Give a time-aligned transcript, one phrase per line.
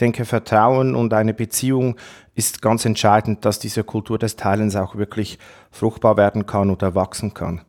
[0.00, 1.96] denke, Vertrauen und eine Beziehung
[2.34, 5.38] ist ganz entscheidend, dass diese Kultur des Teilens auch wirklich
[5.70, 7.62] fruchtbar werden kann oder wachsen kann.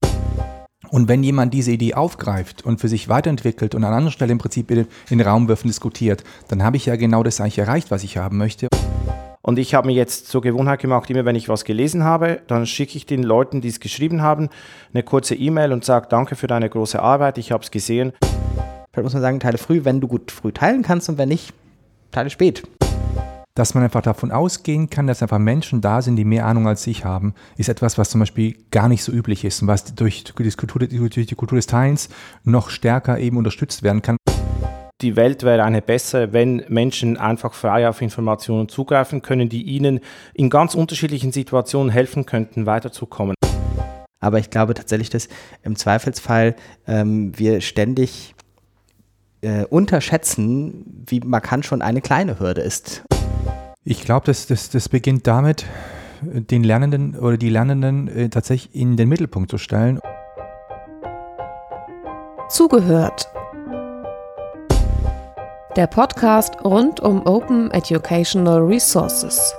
[0.91, 4.37] Und wenn jemand diese Idee aufgreift und für sich weiterentwickelt und an anderer Stelle im
[4.37, 7.91] Prinzip in den Raum wirft und diskutiert, dann habe ich ja genau das eigentlich erreicht,
[7.91, 8.69] was ich haben möchte.
[9.41, 12.65] Und ich habe mir jetzt zur Gewohnheit gemacht, immer wenn ich was gelesen habe, dann
[12.65, 14.49] schicke ich den Leuten, die es geschrieben haben,
[14.93, 18.13] eine kurze E-Mail und sage, danke für deine große Arbeit, ich habe es gesehen.
[18.91, 21.53] Vielleicht muss man sagen, teile früh, wenn du gut früh teilen kannst und wenn nicht,
[22.11, 22.63] teile spät.
[23.55, 26.87] Dass man einfach davon ausgehen kann, dass einfach Menschen da sind, die mehr Ahnung als
[26.87, 30.23] ich haben, ist etwas, was zum Beispiel gar nicht so üblich ist und was durch
[30.23, 32.09] die Kultur, durch die Kultur des Teilens
[32.43, 34.17] noch stärker eben unterstützt werden kann
[35.01, 40.01] die Welt wäre eine bessere, wenn Menschen einfach frei auf Informationen zugreifen können, die ihnen
[40.33, 43.35] in ganz unterschiedlichen Situationen helfen könnten, weiterzukommen.
[44.19, 45.29] Aber ich glaube tatsächlich, dass
[45.63, 48.35] im Zweifelsfall ähm, wir ständig
[49.41, 53.03] äh, unterschätzen, wie markant schon eine kleine Hürde ist.
[53.83, 55.65] Ich glaube, das, das, das beginnt damit,
[56.21, 59.99] den Lernenden oder die Lernenden äh, tatsächlich in den Mittelpunkt zu stellen.
[62.49, 63.29] Zugehört
[65.75, 69.55] der Podcast rund um Open Educational Resources.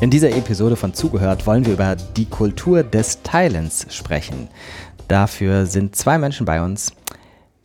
[0.00, 4.46] In dieser Episode von Zugehört wollen wir über die Kultur des Teilens sprechen.
[5.08, 6.92] Dafür sind zwei Menschen bei uns,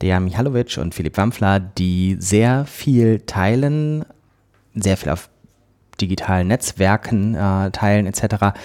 [0.01, 4.03] Dejan Michalovic und Philipp Wampfler, die sehr viel teilen,
[4.73, 5.29] sehr viel auf
[6.01, 8.57] digitalen Netzwerken äh, teilen etc.,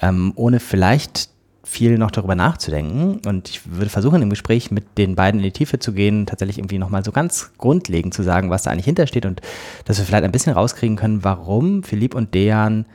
[0.00, 1.28] ähm, ohne vielleicht
[1.64, 3.22] viel noch darüber nachzudenken.
[3.26, 6.58] Und ich würde versuchen, im Gespräch mit den beiden in die Tiefe zu gehen, tatsächlich
[6.58, 9.40] irgendwie nochmal so ganz grundlegend zu sagen, was da eigentlich hintersteht und
[9.84, 12.86] dass wir vielleicht ein bisschen rauskriegen können, warum Philipp und Dejan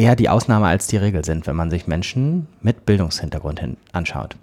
[0.00, 3.60] eher die Ausnahme als die Regel sind, wenn man sich Menschen mit Bildungshintergrund
[3.92, 4.36] anschaut.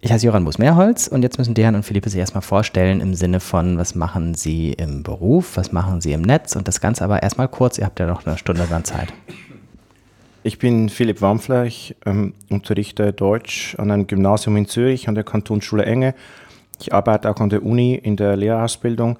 [0.00, 3.40] Ich heiße Joran Moos-Mehrholz und jetzt müssen Dejan und Philippe sich erstmal vorstellen im Sinne
[3.40, 7.22] von, was machen sie im Beruf, was machen sie im Netz und das Ganze aber
[7.22, 9.12] erstmal kurz, ihr habt ja noch eine Stunde dann Zeit.
[10.44, 15.24] Ich bin Philipp Wampfler, ich ähm, unterrichte Deutsch an einem Gymnasium in Zürich an der
[15.24, 16.14] Kantonsschule Enge.
[16.80, 19.18] Ich arbeite auch an der Uni in der Lehrerausbildung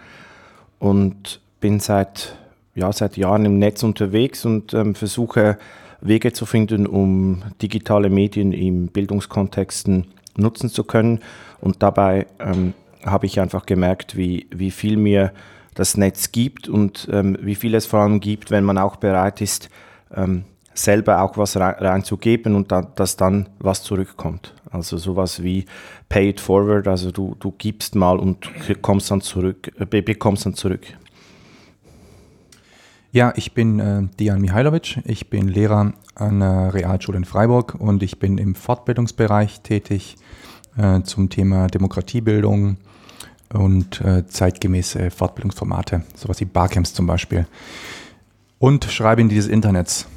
[0.79, 2.37] und bin seit,
[2.77, 5.59] ja, seit Jahren im Netz unterwegs und ähm, versuche
[6.01, 10.07] Wege zu finden, um digitale Medien im Bildungskontexten
[10.37, 11.21] nutzen zu können.
[11.61, 15.33] Und dabei ähm, habe ich einfach gemerkt, wie, wie viel mir
[15.75, 19.41] das Netz gibt und ähm, wie viel es vor allem gibt, wenn man auch bereit
[19.41, 19.71] ist,
[20.15, 20.45] ähm,
[20.75, 24.55] selber auch was reinzugeben und da, dass dann was zurückkommt.
[24.71, 25.65] Also sowas wie
[26.11, 28.47] Pay it forward, also du, du gibst mal und
[28.83, 30.87] kommst dann zurück, äh, bekommst dann zurück.
[33.17, 38.03] Ja, ich bin äh, Dian Mihailovic, ich bin Lehrer an der Realschule in Freiburg und
[38.03, 40.17] ich bin im Fortbildungsbereich tätig
[40.77, 42.77] äh, zum Thema Demokratiebildung
[43.55, 47.47] und äh, zeitgemäße Fortbildungsformate, sowas wie Barcamps zum Beispiel.
[48.59, 50.09] Und schreibe in dieses Internets.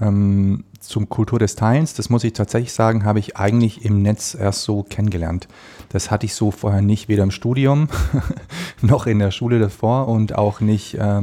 [0.00, 4.34] Ähm, zum Kultur des Teilens, das muss ich tatsächlich sagen, habe ich eigentlich im Netz
[4.34, 5.48] erst so kennengelernt.
[5.90, 7.88] Das hatte ich so vorher nicht, weder im Studium
[8.80, 11.20] noch in der Schule davor und auch nicht äh,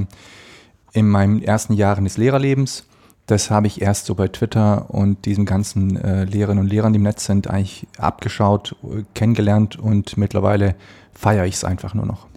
[0.99, 2.85] in meinen ersten Jahren des Lehrerlebens.
[3.25, 6.97] Das habe ich erst so bei Twitter und diesen ganzen äh, Lehrerinnen und Lehrern, die
[6.97, 8.75] im Netz sind, eigentlich abgeschaut,
[9.13, 10.75] kennengelernt und mittlerweile
[11.13, 12.27] feiere ich es einfach nur noch.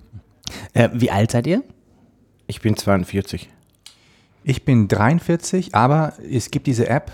[0.75, 1.63] Äh, wie alt seid ihr?
[2.47, 3.49] Ich bin 42.
[4.45, 7.13] Ich bin 43, aber es gibt diese App,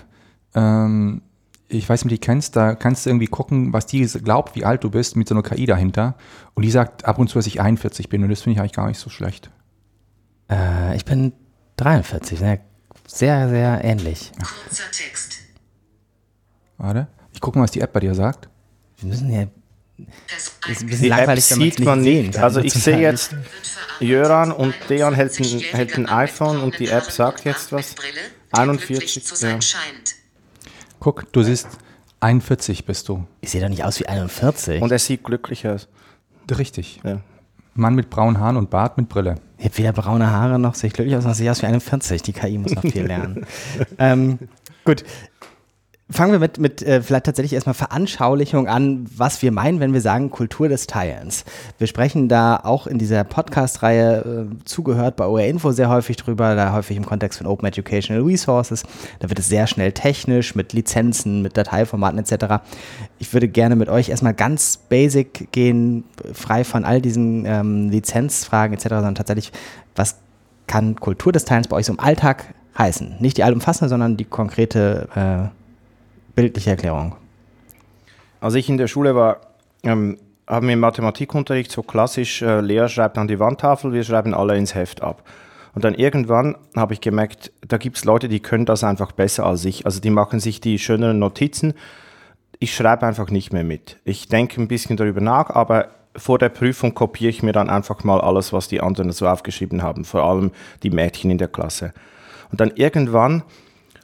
[0.54, 1.22] ähm,
[1.68, 4.56] ich weiß nicht, ob du die kennst, da kannst du irgendwie gucken, was die glaubt,
[4.56, 6.14] wie alt du bist, mit so einer KI dahinter.
[6.54, 8.72] Und die sagt ab und zu, dass ich 41 bin und das finde ich eigentlich
[8.72, 9.50] gar nicht so schlecht.
[10.50, 11.32] Äh, ich bin
[11.76, 12.60] 43, ne?
[13.06, 14.32] sehr, sehr ähnlich.
[14.38, 15.38] Kurzer Text.
[16.76, 18.48] Warte, ich gucke mal, was die App bei dir sagt.
[18.98, 19.46] Wir müssen ja
[20.68, 22.38] ist ein bisschen die langweilig, App sieht man nicht.
[22.38, 23.34] Also ich sehe jetzt
[24.00, 27.94] Jöran und Dejan hält ein, hält ein iPhone und die App sagt jetzt was.
[28.52, 29.42] 41.
[29.42, 29.58] Ja.
[31.00, 31.68] Guck, du siehst
[32.20, 33.26] 41 bist du.
[33.40, 34.80] Ich sehe doch nicht aus wie 41.
[34.82, 35.88] Und er sieht glücklich aus.
[36.50, 37.00] Richtig.
[37.04, 37.20] Ja.
[37.78, 39.36] Mann mit braunen Haaren und Bart mit Brille.
[39.56, 41.66] Ich habe weder braune Haare noch sehe ich glücklich aus, noch sehe ich aus wie
[41.66, 42.22] 41.
[42.22, 43.46] Die KI muss noch viel lernen.
[43.98, 44.38] ähm,
[44.84, 45.04] gut,
[46.10, 50.00] Fangen wir mit, mit äh, vielleicht tatsächlich erstmal Veranschaulichung an, was wir meinen, wenn wir
[50.00, 51.44] sagen Kultur des Teilens.
[51.76, 56.54] Wir sprechen da auch in dieser Podcast-Reihe äh, zugehört bei OR Info sehr häufig drüber,
[56.54, 58.84] da häufig im Kontext von Open Educational Resources.
[59.18, 62.62] Da wird es sehr schnell technisch mit Lizenzen, mit Dateiformaten etc.
[63.18, 68.74] Ich würde gerne mit euch erstmal ganz basic gehen, frei von all diesen ähm, Lizenzfragen
[68.74, 69.52] etc., sondern tatsächlich,
[69.94, 70.16] was
[70.66, 73.16] kann Kultur des Teilens bei euch so im Alltag heißen?
[73.20, 75.57] Nicht die allumfassende, sondern die konkrete äh,
[76.38, 77.16] bildliche Erklärung.
[78.40, 79.40] Als ich in der Schule war,
[79.82, 84.34] ähm, haben wir im Mathematikunterricht so klassisch, äh, Lehrer schreibt an die Wandtafel, wir schreiben
[84.34, 85.24] alle ins Heft ab.
[85.74, 89.46] Und dann irgendwann habe ich gemerkt, da gibt es Leute, die können das einfach besser
[89.46, 89.84] als ich.
[89.84, 91.74] Also die machen sich die schöneren Notizen.
[92.60, 93.96] Ich schreibe einfach nicht mehr mit.
[94.04, 98.04] Ich denke ein bisschen darüber nach, aber vor der Prüfung kopiere ich mir dann einfach
[98.04, 100.52] mal alles, was die anderen so aufgeschrieben haben, vor allem
[100.84, 101.92] die Mädchen in der Klasse.
[102.52, 103.42] Und dann irgendwann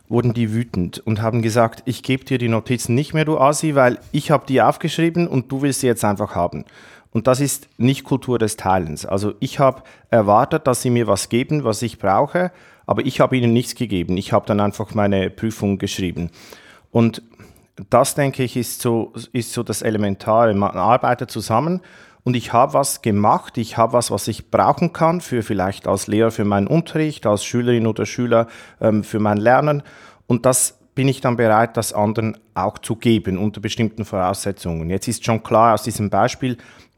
[0.09, 3.75] wurden die wütend und haben gesagt, ich gebe dir die Notizen nicht mehr, du Asi,
[3.75, 6.65] weil ich habe die aufgeschrieben und du willst sie jetzt einfach haben.
[7.11, 9.07] Und das ist nicht Kultur des Teilens.
[9.07, 12.51] Also ich habe erwartet, dass sie mir was geben, was ich brauche,
[12.87, 14.17] aber ich habe ihnen nichts gegeben.
[14.17, 16.31] Ich habe dann einfach meine Prüfung geschrieben.
[16.91, 17.23] Und
[17.91, 20.55] das, denke ich, ist so, ist so das Elementare.
[20.55, 21.81] Man arbeitet zusammen
[22.25, 26.07] und ich habe was gemacht, ich habe was, was ich brauchen kann, für vielleicht als
[26.07, 28.49] Lehrer für meinen Unterricht, als Schülerin oder Schüler
[28.81, 29.83] ähm, für mein Lernen.
[30.27, 34.89] Und das bin ich dann bereit, das anderen auch zu geben unter bestimmten Voraussetzungen.
[34.89, 36.57] Jetzt ist schon klar aus diesem Beispiel,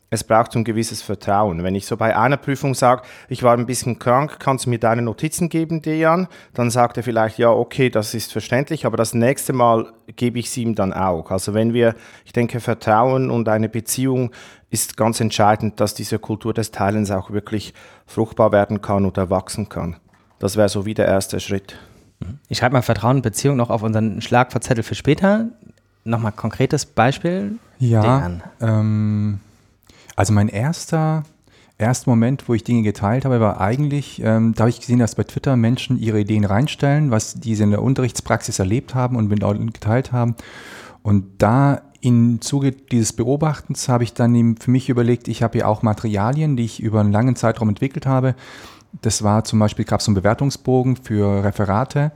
[0.09, 1.65] es braucht so ein gewisses Vertrauen.
[1.65, 4.79] Wenn ich so bei einer Prüfung sage, ich war ein bisschen krank, kannst du mir
[4.79, 6.29] deine Notizen geben, Dejan?
[6.55, 10.51] Dann sagt er vielleicht, ja, okay, das ist verständlich, aber das nächste Mal gebe ich
[10.51, 11.31] sie ihm dann auch.
[11.31, 11.95] Also wenn wir,
[12.25, 14.31] ich denke, Vertrauen und eine Beziehung
[14.71, 17.75] ist ganz entscheidend, dass diese Kultur des Teilens auch wirklich
[18.07, 19.97] fruchtbar werden kann oder wachsen kann.
[20.39, 21.77] Das wäre so wie der erste Schritt.
[22.49, 25.47] Ich schreibe mal Vertrauen und Beziehung noch auf unseren Schlagverzettel für später.
[26.05, 27.59] Nochmal konkretes Beispiel.
[27.79, 28.31] Ja,
[28.61, 29.41] ähm,
[30.17, 31.25] also mein erster,
[31.79, 35.15] erster Moment, wo ich Dinge geteilt habe, war eigentlich, ähm, da habe ich gesehen, dass
[35.15, 39.41] bei Twitter Menschen ihre Ideen reinstellen, was diese in der Unterrichtspraxis erlebt haben und mit
[39.41, 40.35] Leuten geteilt haben.
[41.03, 45.59] Und da im Zuge dieses Beobachtens habe ich dann eben für mich überlegt, ich habe
[45.59, 48.35] ja auch Materialien, die ich über einen langen Zeitraum entwickelt habe.
[49.03, 52.13] Das war zum Beispiel, gab es so einen Bewertungsbogen für Referate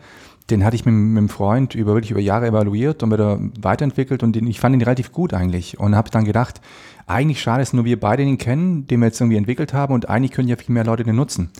[0.50, 4.22] den hatte ich mit, mit einem Freund über wirklich über Jahre evaluiert und wieder weiterentwickelt
[4.22, 6.60] und den, ich fand ihn relativ gut eigentlich und habe dann gedacht,
[7.10, 10.08] eigentlich schade ist nur wir beide den kennen, den wir jetzt irgendwie entwickelt haben und
[10.08, 11.50] eigentlich können ja viel mehr Leute den nutzen.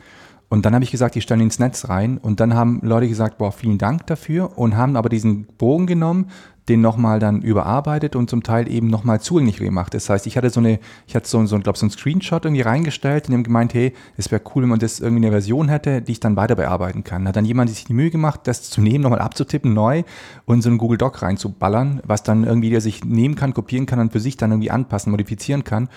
[0.48, 3.08] Und dann habe ich gesagt, ich stelle ihn ins Netz rein und dann haben Leute
[3.08, 6.26] gesagt, boah, vielen Dank dafür und haben aber diesen Bogen genommen,
[6.70, 9.92] den nochmal dann überarbeitet und zum Teil eben nochmal zugänglich gemacht.
[9.92, 12.62] Das heißt, ich hatte so eine, ich hatte so, so, glaub, so einen Screenshot irgendwie
[12.62, 16.00] reingestellt und haben gemeint, hey, es wäre cool, wenn man das irgendwie eine Version hätte,
[16.00, 17.26] die ich dann weiter bearbeiten kann.
[17.26, 20.04] Hat dann jemand sich die Mühe gemacht, das zu nehmen, nochmal abzutippen, neu
[20.46, 23.98] und so einen Google Doc reinzuballern, was dann irgendwie der sich nehmen kann, kopieren kann
[23.98, 25.88] und für sich dann irgendwie anpassen, modifizieren kann.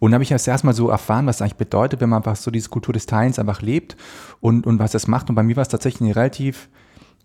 [0.00, 2.36] Und dann habe ich erst erstmal so erfahren, was das eigentlich bedeutet, wenn man einfach
[2.36, 3.96] so diese Kultur des Teilens einfach lebt
[4.40, 5.28] und, und was das macht.
[5.28, 6.68] Und bei mir war es tatsächlich relativ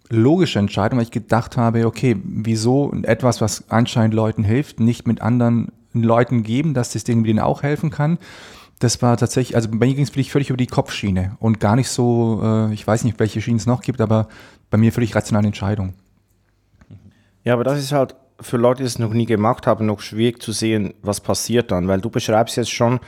[0.10, 5.22] logische Entscheidung, weil ich gedacht habe, okay, wieso etwas, was anscheinend Leuten hilft, nicht mit
[5.22, 8.18] anderen Leuten geben, dass das denen auch helfen kann.
[8.80, 11.90] Das war tatsächlich, also bei mir ging es völlig über die Kopfschiene und gar nicht
[11.90, 14.30] so, äh, ich weiß nicht, welche Schienen es noch gibt, aber
[14.70, 15.94] bei mir völlig rationale Entscheidung.
[17.44, 20.42] Ja, aber das ist halt für Leute, die es noch nie gemacht haben, noch schwierig
[20.42, 23.00] zu sehen, was passiert dann, weil du beschreibst jetzt schon,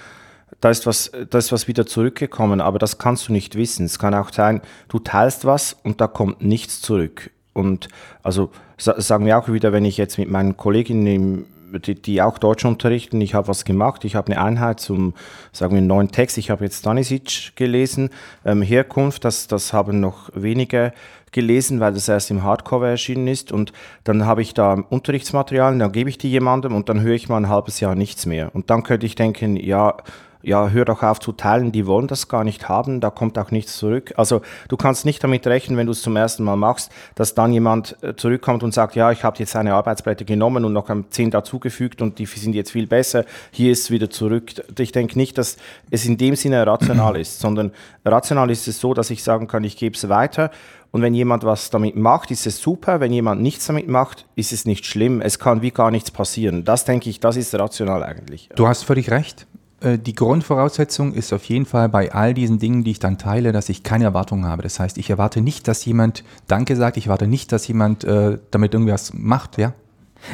[0.59, 3.85] da ist was, da ist was wieder zurückgekommen, aber das kannst du nicht wissen.
[3.85, 7.31] Es kann auch sein, du teilst was und da kommt nichts zurück.
[7.53, 7.87] Und
[8.23, 11.45] also sagen wir auch wieder, wenn ich jetzt mit meinen Kolleginnen
[11.79, 13.21] die, die, auch Deutsch unterrichten.
[13.21, 14.03] Ich habe was gemacht.
[14.03, 15.13] Ich habe eine Einheit zum,
[15.51, 16.37] sagen wir, neuen Text.
[16.37, 18.09] Ich habe jetzt Stanisic gelesen.
[18.45, 20.93] Ähm, Herkunft, das, das haben noch wenige
[21.31, 23.51] gelesen, weil das erst im Hardcover erschienen ist.
[23.51, 23.71] Und
[24.03, 27.37] dann habe ich da Unterrichtsmaterialien, dann gebe ich die jemandem und dann höre ich mal
[27.37, 28.53] ein halbes Jahr nichts mehr.
[28.53, 29.95] Und dann könnte ich denken, ja,
[30.43, 33.51] ja, hör doch auf zu teilen, die wollen das gar nicht haben, da kommt auch
[33.51, 34.13] nichts zurück.
[34.17, 37.53] Also du kannst nicht damit rechnen, wenn du es zum ersten Mal machst, dass dann
[37.53, 41.31] jemand äh, zurückkommt und sagt, ja, ich habe jetzt eine Arbeitsblätter genommen und noch zehn
[41.31, 44.51] dazugefügt und die sind jetzt viel besser, hier ist es wieder zurück.
[44.77, 45.57] Ich denke nicht, dass
[45.89, 47.71] es in dem Sinne rational ist, sondern
[48.05, 50.51] rational ist es so, dass ich sagen kann, ich gebe es weiter
[50.91, 52.99] und wenn jemand was damit macht, ist es super.
[52.99, 55.21] Wenn jemand nichts damit macht, ist es nicht schlimm.
[55.21, 56.65] Es kann wie gar nichts passieren.
[56.65, 58.49] Das denke ich, das ist rational eigentlich.
[58.55, 59.47] Du hast völlig recht.
[59.81, 63.51] Äh, die Grundvoraussetzung ist auf jeden Fall bei all diesen Dingen, die ich dann teile,
[63.51, 64.61] dass ich keine Erwartungen habe.
[64.61, 68.37] Das heißt, ich erwarte nicht, dass jemand Danke sagt, ich erwarte nicht, dass jemand äh,
[68.51, 69.73] damit irgendwas macht, ja.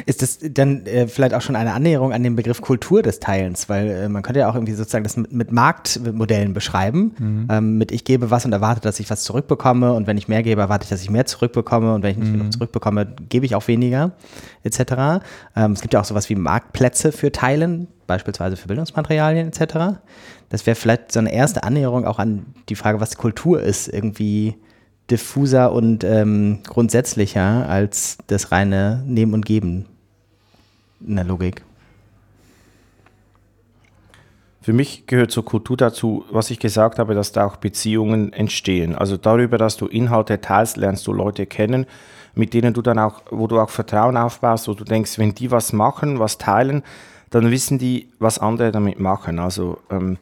[0.06, 3.68] Ist das dann äh, vielleicht auch schon eine Annäherung an den Begriff Kultur des Teilens?
[3.68, 7.14] Weil äh, man könnte ja auch irgendwie sozusagen das mit, mit Marktmodellen beschreiben.
[7.18, 7.48] Mhm.
[7.50, 9.92] Ähm, mit ich gebe was und erwarte, dass ich was zurückbekomme.
[9.92, 11.94] Und wenn ich mehr gebe, erwarte ich, dass ich mehr zurückbekomme.
[11.94, 12.38] Und wenn ich nicht mhm.
[12.38, 14.12] genug zurückbekomme, gebe ich auch weniger,
[14.62, 15.24] etc.
[15.56, 19.98] Ähm, es gibt ja auch sowas wie Marktplätze für Teilen, beispielsweise für Bildungsmaterialien, etc.
[20.48, 24.56] Das wäre vielleicht so eine erste Annäherung auch an die Frage, was Kultur ist, irgendwie
[25.10, 29.86] diffuser und ähm, grundsätzlicher als das reine Nehmen und Geben
[31.06, 31.62] in der Logik.
[34.68, 38.94] für mich gehört zur Kultur dazu, was ich gesagt habe, dass da auch Beziehungen entstehen.
[38.94, 41.86] Also darüber, dass du Inhalte teilst, lernst du Leute kennen,
[42.34, 45.50] mit denen du dann auch, wo du auch Vertrauen aufbaust, wo du denkst, wenn die
[45.50, 46.82] was machen, was teilen,
[47.30, 49.38] dann wissen die, was andere damit machen.
[49.38, 50.18] Also ähm,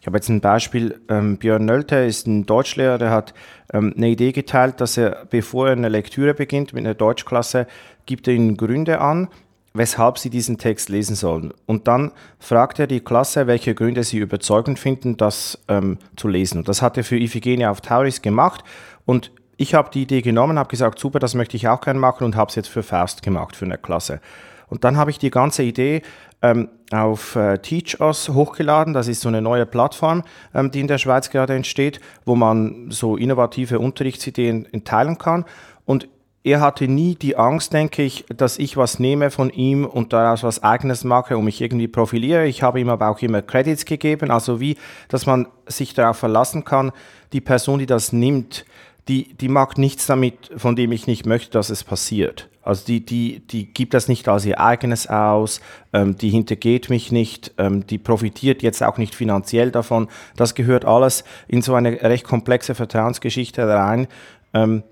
[0.00, 3.34] ich habe jetzt ein Beispiel, ähm, Björn Nölte ist ein Deutschlehrer, der hat
[3.72, 7.66] ähm, eine Idee geteilt, dass er, bevor er eine Lektüre beginnt mit einer Deutschklasse,
[8.06, 9.28] gibt er ihnen Gründe an,
[9.74, 11.52] weshalb sie diesen Text lesen sollen.
[11.66, 16.58] Und dann fragt er die Klasse, welche Gründe sie überzeugend finden, das ähm, zu lesen.
[16.58, 18.64] Und das hat er für Iphigenie auf Tauris gemacht.
[19.04, 22.24] Und ich habe die Idee genommen, habe gesagt, super, das möchte ich auch gerne machen
[22.24, 24.20] und habe es jetzt für Faust gemacht, für eine Klasse.
[24.68, 26.00] Und dann habe ich die ganze Idee
[26.42, 28.94] ähm, auf äh, TeachUs hochgeladen.
[28.94, 30.22] Das ist so eine neue Plattform,
[30.54, 35.44] ähm, die in der Schweiz gerade entsteht, wo man so innovative Unterrichtsideen teilen kann.
[35.84, 36.08] Und
[36.42, 40.42] er hatte nie die Angst, denke ich, dass ich was nehme von ihm und daraus
[40.42, 42.46] was Eigenes mache und mich irgendwie profiliere.
[42.46, 44.78] Ich habe ihm aber auch immer Credits gegeben, also wie,
[45.08, 46.92] dass man sich darauf verlassen kann,
[47.34, 48.64] die Person, die das nimmt,
[49.08, 52.49] die, die macht nichts damit, von dem ich nicht möchte, dass es passiert.
[52.62, 55.60] Also die, die, die gibt das nicht als ihr eigenes aus,
[55.92, 60.08] ähm, die hintergeht mich nicht, ähm, die profitiert jetzt auch nicht finanziell davon.
[60.36, 64.08] Das gehört alles in so eine recht komplexe Vertrauensgeschichte rein,
[64.52, 64.82] ähm,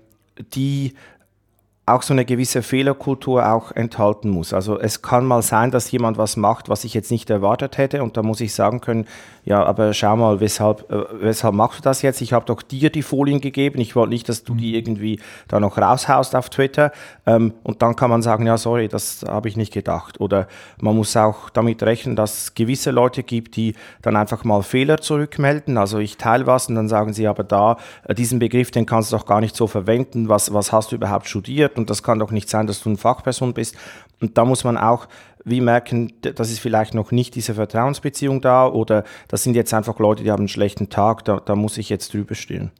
[0.53, 0.93] die
[1.93, 4.53] auch so eine gewisse Fehlerkultur auch enthalten muss.
[4.53, 8.03] Also es kann mal sein, dass jemand was macht, was ich jetzt nicht erwartet hätte
[8.03, 9.05] und da muss ich sagen können,
[9.45, 12.21] ja, aber schau mal, weshalb, äh, weshalb machst du das jetzt?
[12.21, 15.59] Ich habe doch dir die Folien gegeben, ich wollte nicht, dass du die irgendwie da
[15.59, 16.91] noch raushaust auf Twitter
[17.25, 20.19] ähm, und dann kann man sagen, ja, sorry, das habe ich nicht gedacht.
[20.19, 20.47] Oder
[20.79, 24.99] man muss auch damit rechnen, dass es gewisse Leute gibt, die dann einfach mal Fehler
[24.99, 25.77] zurückmelden.
[25.77, 29.11] Also ich teile was und dann sagen sie, aber da, äh, diesen Begriff, den kannst
[29.11, 31.78] du doch gar nicht so verwenden, was, was hast du überhaupt studiert?
[31.79, 33.75] Und das kann doch nicht sein, dass du eine Fachperson bist.
[34.21, 35.07] Und da muss man auch
[35.45, 39.97] wie merken, das ist vielleicht noch nicht diese Vertrauensbeziehung da oder das sind jetzt einfach
[39.99, 42.71] Leute, die haben einen schlechten Tag, da, da muss ich jetzt drüber stehen.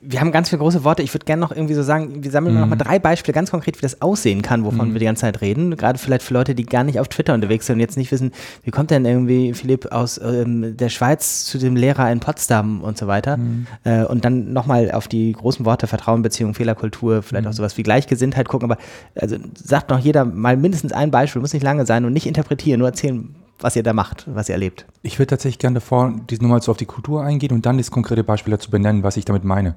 [0.00, 1.02] Wir haben ganz viele große Worte.
[1.02, 2.60] Ich würde gerne noch irgendwie so sagen, wir sammeln mhm.
[2.60, 4.92] noch mal drei Beispiele ganz konkret, wie das aussehen kann, wovon mhm.
[4.92, 5.76] wir die ganze Zeit reden.
[5.76, 8.32] Gerade vielleicht für Leute, die gar nicht auf Twitter unterwegs sind und jetzt nicht wissen,
[8.62, 12.96] wie kommt denn irgendwie Philipp aus ähm, der Schweiz zu dem Lehrer in Potsdam und
[12.96, 13.36] so weiter.
[13.36, 13.66] Mhm.
[13.84, 17.56] Äh, und dann nochmal auf die großen Worte Vertrauen, Beziehung, Fehlerkultur, vielleicht auch mhm.
[17.56, 18.70] sowas wie Gleichgesinntheit gucken.
[18.70, 18.80] Aber
[19.14, 22.78] also sagt noch jeder mal mindestens ein Beispiel, muss nicht lange sein und nicht interpretieren,
[22.78, 24.86] nur erzählen, was ihr da macht, was ihr erlebt.
[25.02, 27.90] Ich würde tatsächlich gerne davor nur mal so auf die Kultur eingehen und dann das
[27.90, 29.74] konkrete Beispiel dazu benennen, was ich damit meine.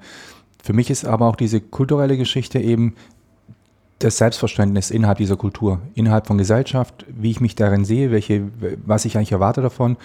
[0.64, 2.96] Für mich ist aber auch diese kulturelle Geschichte eben
[4.04, 8.50] das Selbstverständnis innerhalb dieser Kultur, innerhalb von Gesellschaft, wie ich mich darin sehe, welche,
[8.86, 9.98] was ich eigentlich erwarte davon.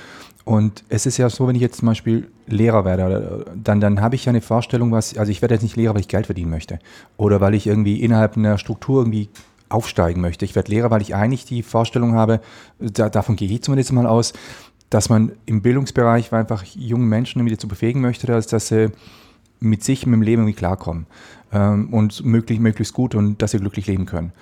[0.45, 4.15] Und es ist ja so, wenn ich jetzt zum Beispiel Lehrer werde, dann, dann habe
[4.15, 6.51] ich ja eine Vorstellung, was, also ich werde jetzt nicht Lehrer, weil ich Geld verdienen
[6.51, 6.79] möchte.
[7.17, 9.29] Oder weil ich irgendwie innerhalb einer Struktur irgendwie
[9.69, 10.45] aufsteigen möchte.
[10.45, 12.41] Ich werde Lehrer, weil ich eigentlich die Vorstellung habe,
[12.79, 14.33] da, davon gehe ich zumindest mal aus,
[14.91, 18.93] dass man im Bildungsbereich einfach jungen Menschen wieder zu befähigen möchte, dass, dass sie
[19.59, 21.07] mit sich, mit dem Leben irgendwie klarkommen
[21.53, 24.33] ähm, und möglich, möglichst gut und dass sie glücklich leben können.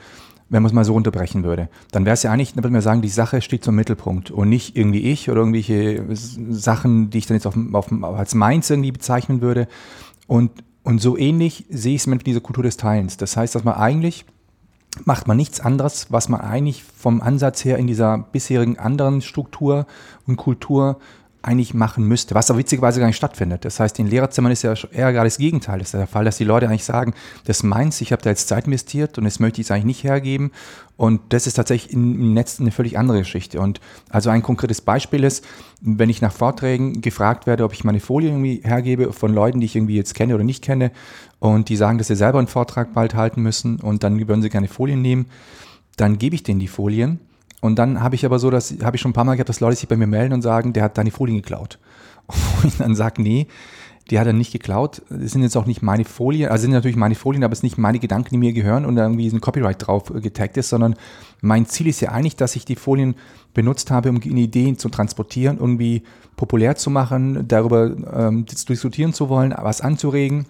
[0.50, 2.82] Wenn man es mal so unterbrechen würde, dann wäre es ja eigentlich, dann würde man
[2.82, 7.26] sagen, die Sache steht zum Mittelpunkt und nicht irgendwie ich oder irgendwelche Sachen, die ich
[7.26, 9.66] dann jetzt auf, auf, als meins irgendwie bezeichnen würde.
[10.26, 10.50] Und,
[10.82, 13.16] und so ähnlich sehe ich es mit dieser Kultur des Teilens.
[13.16, 14.26] Das heißt, dass man eigentlich
[15.04, 19.86] macht man nichts anderes, was man eigentlich vom Ansatz her in dieser bisherigen anderen Struktur
[20.26, 20.98] und Kultur
[21.44, 23.64] eigentlich machen müsste, was aber witzigerweise gar nicht stattfindet.
[23.64, 25.78] Das heißt, in Lehrerzimmern ist ja eher gerade das Gegenteil.
[25.78, 27.12] Das ist der Fall, dass die Leute eigentlich sagen,
[27.44, 30.04] das meins, ich habe da jetzt Zeit investiert und das möchte ich jetzt eigentlich nicht
[30.04, 30.52] hergeben.
[30.96, 33.60] Und das ist tatsächlich im Netz eine völlig andere Geschichte.
[33.60, 35.44] Und also ein konkretes Beispiel ist,
[35.80, 39.66] wenn ich nach Vorträgen gefragt werde, ob ich meine Folie irgendwie hergebe von Leuten, die
[39.66, 40.92] ich irgendwie jetzt kenne oder nicht kenne,
[41.40, 44.48] und die sagen, dass sie selber einen Vortrag bald halten müssen und dann würden sie
[44.48, 45.26] gerne Folien nehmen,
[45.96, 47.20] dann gebe ich denen die Folien
[47.64, 49.60] und dann habe ich aber so, dass habe ich schon ein paar Mal gehabt, dass
[49.60, 51.78] Leute sich bei mir melden und sagen, der hat deine Folien geklaut.
[52.62, 53.46] Und ich dann sage, nee,
[54.10, 55.00] die hat er nicht geklaut.
[55.08, 57.68] Das sind jetzt auch nicht meine Folien, also sind natürlich meine Folien, aber es sind
[57.68, 60.94] nicht meine Gedanken, die mir gehören und irgendwie ein Copyright drauf getaggt ist, sondern
[61.40, 63.14] mein Ziel ist ja eigentlich, dass ich die Folien
[63.54, 66.02] benutzt habe, um Ideen zu transportieren, irgendwie
[66.36, 70.44] populär zu machen, darüber ähm, diskutieren zu wollen, was anzuregen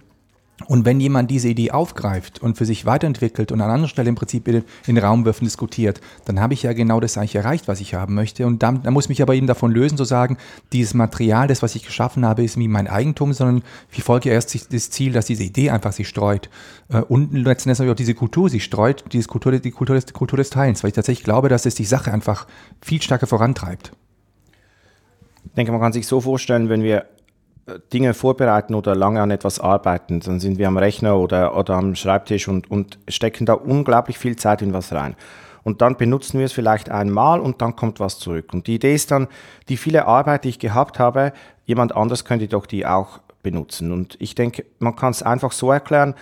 [0.68, 4.14] und wenn jemand diese Idee aufgreift und für sich weiterentwickelt und an anderer Stelle im
[4.14, 7.66] Prinzip in den Raum wirft und diskutiert, dann habe ich ja genau das eigentlich erreicht,
[7.66, 8.46] was ich haben möchte.
[8.46, 10.38] Und dann, dann muss ich mich aber eben davon lösen, zu sagen,
[10.72, 14.72] dieses Material, das, was ich geschaffen habe, ist wie mein Eigentum, sondern ich folge erst
[14.72, 16.48] das Ziel, dass diese Idee einfach sich streut.
[16.88, 20.12] Äh, und letzten Endes auch diese Kultur sich streut, diese Kultur, die Kultur des, die
[20.12, 22.46] Kultur des Teilens, weil ich tatsächlich glaube, dass es die Sache einfach
[22.80, 23.90] viel stärker vorantreibt.
[25.46, 27.06] Ich denke, man kann sich so vorstellen, wenn wir
[27.92, 31.94] Dinge vorbereiten oder lange an etwas arbeiten, dann sind wir am Rechner oder, oder am
[31.94, 35.16] Schreibtisch und, und stecken da unglaublich viel Zeit in was rein.
[35.62, 38.52] Und dann benutzen wir es vielleicht einmal und dann kommt was zurück.
[38.52, 39.28] Und die Idee ist dann,
[39.70, 41.32] die viele Arbeit, die ich gehabt habe,
[41.64, 43.90] jemand anders könnte doch die auch benutzen.
[43.90, 46.14] Und ich denke, man kann es einfach so erklären,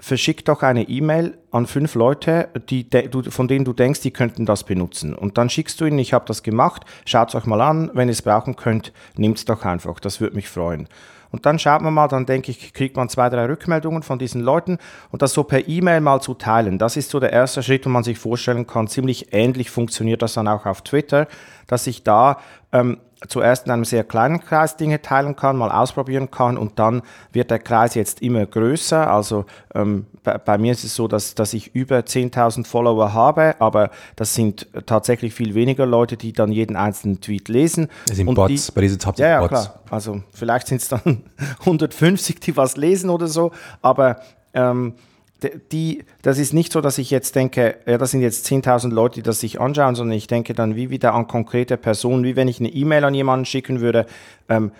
[0.00, 2.86] verschick doch eine E-Mail an fünf Leute, die,
[3.28, 5.14] von denen du denkst, die könnten das benutzen.
[5.14, 8.08] Und dann schickst du ihnen, ich habe das gemacht, schaut es euch mal an, wenn
[8.08, 10.88] ihr es brauchen könnt, nehmt es doch einfach, das würde mich freuen.
[11.32, 14.40] Und dann schaut man mal, dann denke ich, kriegt man zwei, drei Rückmeldungen von diesen
[14.40, 14.78] Leuten
[15.10, 16.78] und das so per E-Mail mal zu teilen.
[16.78, 18.88] Das ist so der erste Schritt, wo man sich vorstellen kann.
[18.88, 21.28] Ziemlich ähnlich funktioniert das dann auch auf Twitter,
[21.68, 22.38] dass ich da
[22.72, 22.98] ähm,
[23.28, 27.50] zuerst in einem sehr kleinen Kreis Dinge teilen kann, mal ausprobieren kann und dann wird
[27.50, 29.10] der Kreis jetzt immer größer.
[29.10, 33.56] Also ähm, bei, bei, mir ist es so, dass, dass ich über 10.000 Follower habe,
[33.58, 37.88] aber das sind tatsächlich viel weniger Leute, die dann jeden einzelnen Tweet lesen.
[38.08, 39.50] Es sind und Bots, die, bei diesen Top ja, ja, Bots.
[39.50, 39.80] klar.
[39.90, 41.24] Also vielleicht sind es dann
[41.60, 44.20] 150, die was lesen oder so, aber
[44.54, 44.94] ähm,
[45.72, 49.16] die, das ist nicht so, dass ich jetzt denke, ja, das sind jetzt 10.000 Leute,
[49.16, 52.48] die das sich anschauen, sondern ich denke dann wie wieder an konkrete Personen, wie wenn
[52.48, 54.06] ich eine E-Mail an jemanden schicken würde.
[54.48, 54.72] Ähm,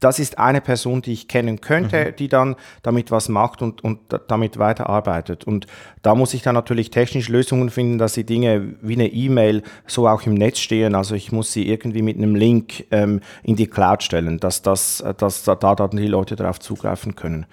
[0.00, 2.16] das ist eine Person, die ich kennen könnte, mhm.
[2.16, 5.44] die dann damit was macht und, und damit weiterarbeitet.
[5.44, 5.66] Und
[6.02, 10.08] da muss ich dann natürlich technisch Lösungen finden, dass die Dinge wie eine E-Mail so
[10.08, 10.94] auch im Netz stehen.
[10.94, 15.04] Also ich muss sie irgendwie mit einem Link ähm, in die Cloud stellen, dass, das,
[15.18, 17.44] dass da dann die Leute darauf zugreifen können.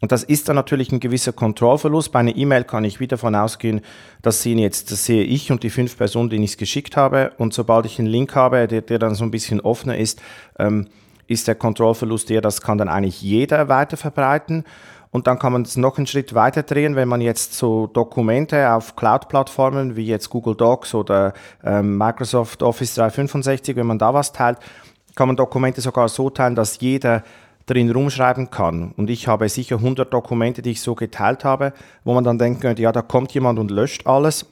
[0.00, 2.12] Und das ist dann natürlich ein gewisser Kontrollverlust.
[2.12, 3.80] Bei einer E-Mail kann ich wieder davon ausgehen,
[4.20, 7.32] das sehen jetzt, das sehe ich und die fünf Personen, denen ich es geschickt habe.
[7.38, 10.20] Und sobald ich einen Link habe, der, der dann so ein bisschen offener ist,
[10.58, 10.88] ähm,
[11.28, 14.64] ist der Kontrollverlust der, das kann dann eigentlich jeder weiter verbreiten.
[15.10, 18.70] Und dann kann man es noch einen Schritt weiter drehen, wenn man jetzt so Dokumente
[18.72, 21.32] auf Cloud-Plattformen wie jetzt Google Docs oder
[21.64, 24.58] ähm, Microsoft Office 365, wenn man da was teilt,
[25.14, 27.24] kann man Dokumente sogar so teilen, dass jeder
[27.66, 28.92] drin rumschreiben kann.
[28.96, 31.72] Und ich habe sicher 100 Dokumente, die ich so geteilt habe,
[32.04, 34.46] wo man dann denken könnte, ja, da kommt jemand und löscht alles.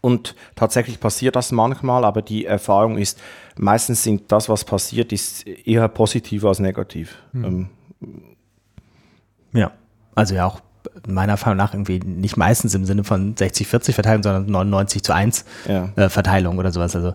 [0.00, 3.20] Und tatsächlich passiert das manchmal, aber die Erfahrung ist,
[3.56, 7.18] meistens sind das, was passiert, ist eher positiv als negativ.
[7.32, 7.68] Mhm.
[9.52, 9.70] ja,
[10.14, 10.60] also ja auch
[11.06, 15.44] meiner Erfahrung nach irgendwie nicht meistens im Sinne von 60-40 Verteilung, sondern 99 zu 1
[15.68, 15.88] ja.
[15.96, 16.96] äh, Verteilung oder sowas.
[16.96, 17.14] Also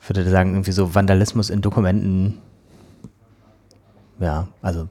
[0.00, 2.38] ich würde sagen, irgendwie so Vandalismus in Dokumenten
[4.22, 4.88] ja, also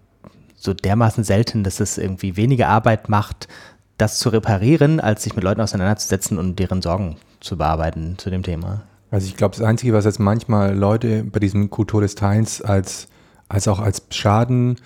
[0.56, 3.48] so dermaßen selten, dass es irgendwie weniger Arbeit macht,
[3.98, 8.44] das zu reparieren, als sich mit Leuten auseinanderzusetzen und deren Sorgen zu bearbeiten zu dem
[8.44, 8.84] Thema.
[9.12, 13.08] Also ich glaube, das Einzige, was jetzt manchmal Leute bei diesem Kultur des Teils als,
[13.50, 14.78] als auch als Schaden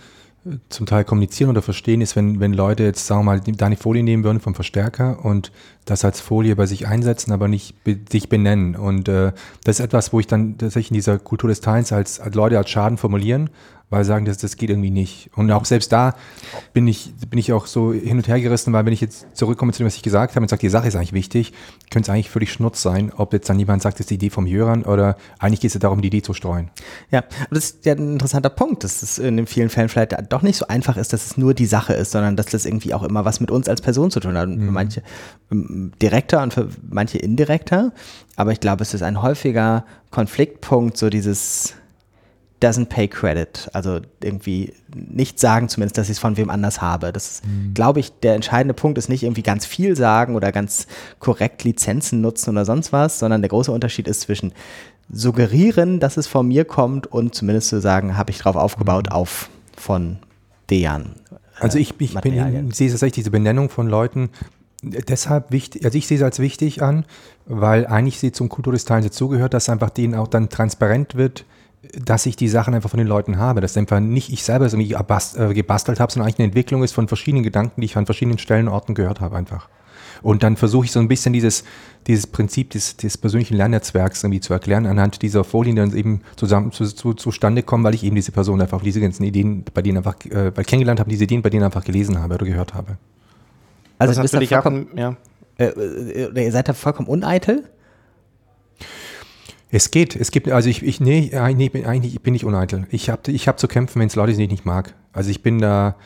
[0.46, 3.78] äh, zum Teil kommunizieren oder verstehen, ist, wenn, wenn Leute jetzt, sagen wir mal, deine
[3.78, 5.52] Folie nehmen würden vom Verstärker und
[5.86, 8.76] das als Folie bei sich einsetzen, aber nicht be sich benennen.
[8.76, 9.32] Und äh,
[9.64, 12.58] das ist etwas, wo ich dann tatsächlich in dieser Kultur des Teils als, als Leute
[12.58, 13.50] als Schaden formulieren
[13.90, 15.30] weil sagen, das, das geht irgendwie nicht.
[15.36, 16.16] Und auch selbst da
[16.74, 19.74] bin ich, bin ich auch so hin und her gerissen, weil wenn ich jetzt zurückkomme
[19.74, 21.54] zu dem, was ich gesagt habe und sage, die Sache ist eigentlich wichtig,
[21.92, 24.30] könnte es eigentlich völlig schnurz sein, ob jetzt dann jemand sagt, das ist die Idee
[24.30, 26.72] vom Jörern oder eigentlich geht es ja darum, die Idee zu streuen.
[27.12, 30.58] Ja, das ist ja ein interessanter Punkt, dass es in vielen Fällen vielleicht doch nicht
[30.58, 33.24] so einfach ist, dass es nur die Sache ist, sondern dass das irgendwie auch immer
[33.24, 34.50] was mit uns als Person zu tun hat.
[34.50, 34.66] Mhm.
[34.66, 35.04] Für manche
[35.52, 37.94] ähm, direkter und für manche indirekter.
[38.36, 41.76] Aber ich glaube, es ist ein häufiger Konfliktpunkt, so dieses
[42.62, 43.70] doesn't pay credit.
[43.74, 47.12] Also irgendwie nicht sagen zumindest, dass ich es von wem anders habe.
[47.12, 47.74] Das ist, mhm.
[47.74, 50.88] glaube ich, der entscheidende Punkt ist nicht irgendwie ganz viel sagen oder ganz
[51.20, 54.54] korrekt Lizenzen nutzen oder sonst was, sondern der große Unterschied ist zwischen
[55.12, 59.16] suggerieren, dass es von mir kommt und zumindest zu sagen, habe ich drauf aufgebaut, mhm.
[59.16, 60.18] auf von
[60.70, 61.16] Dejan.
[61.60, 64.30] Also ich, ich bin, sehe tatsächlich diese Benennung von Leuten
[64.82, 67.06] deshalb wichtig, also ich sehe es als wichtig an,
[67.46, 71.46] weil eigentlich sie zum Kultur des Teils dazugehört, dass einfach denen auch dann transparent wird,
[71.94, 74.78] dass ich die Sachen einfach von den Leuten habe, dass einfach nicht ich selber so
[74.78, 78.38] äh, gebastelt habe, sondern eigentlich eine Entwicklung ist von verschiedenen Gedanken, die ich an verschiedenen
[78.38, 79.70] Stellen und Orten gehört habe einfach.
[80.22, 81.64] Und dann versuche ich so ein bisschen dieses,
[82.08, 86.22] dieses Prinzip des, des persönlichen Lernnetzwerks irgendwie zu erklären, anhand dieser Folien, die dann eben
[86.36, 89.82] zusammen zu, zu, zustande kommen, weil ich eben diese Person einfach, diese ganzen Ideen bei
[89.82, 92.74] denen einfach, äh, weil kennengelernt habe, diese Ideen bei denen einfach gelesen habe oder gehört
[92.74, 92.98] habe.
[93.98, 95.16] Also das natürlich auch, ja.
[95.58, 97.64] Äh, äh, ihr seid da vollkommen uneitel?
[99.76, 100.16] Es geht.
[100.16, 102.88] Es gibt, also ich, ich nee, nee eigentlich bin ich uneitel.
[102.92, 104.96] Ich habe ich hab zu kämpfen, wenn es Leute sind, die ich nicht mag.
[105.12, 105.98] Also ich bin da.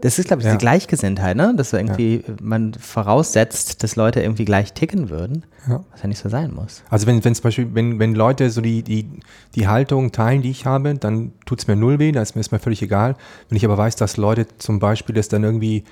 [0.00, 0.52] Das ist, glaube ich, ja.
[0.52, 1.54] die Gleichgesinntheit, ne?
[1.56, 2.34] Dass irgendwie ja.
[2.42, 5.82] man voraussetzt, dass Leute irgendwie gleich ticken würden, ja.
[5.90, 6.82] was ja nicht so sein muss.
[6.90, 9.08] Also wenn, wenn zum Beispiel, wenn, wenn Leute so die, die,
[9.54, 12.40] die Haltung teilen, die ich habe, dann tut es mir null weh, da ist mir,
[12.40, 13.16] ist mir völlig egal.
[13.48, 15.84] Wenn ich aber weiß, dass Leute zum Beispiel das dann irgendwie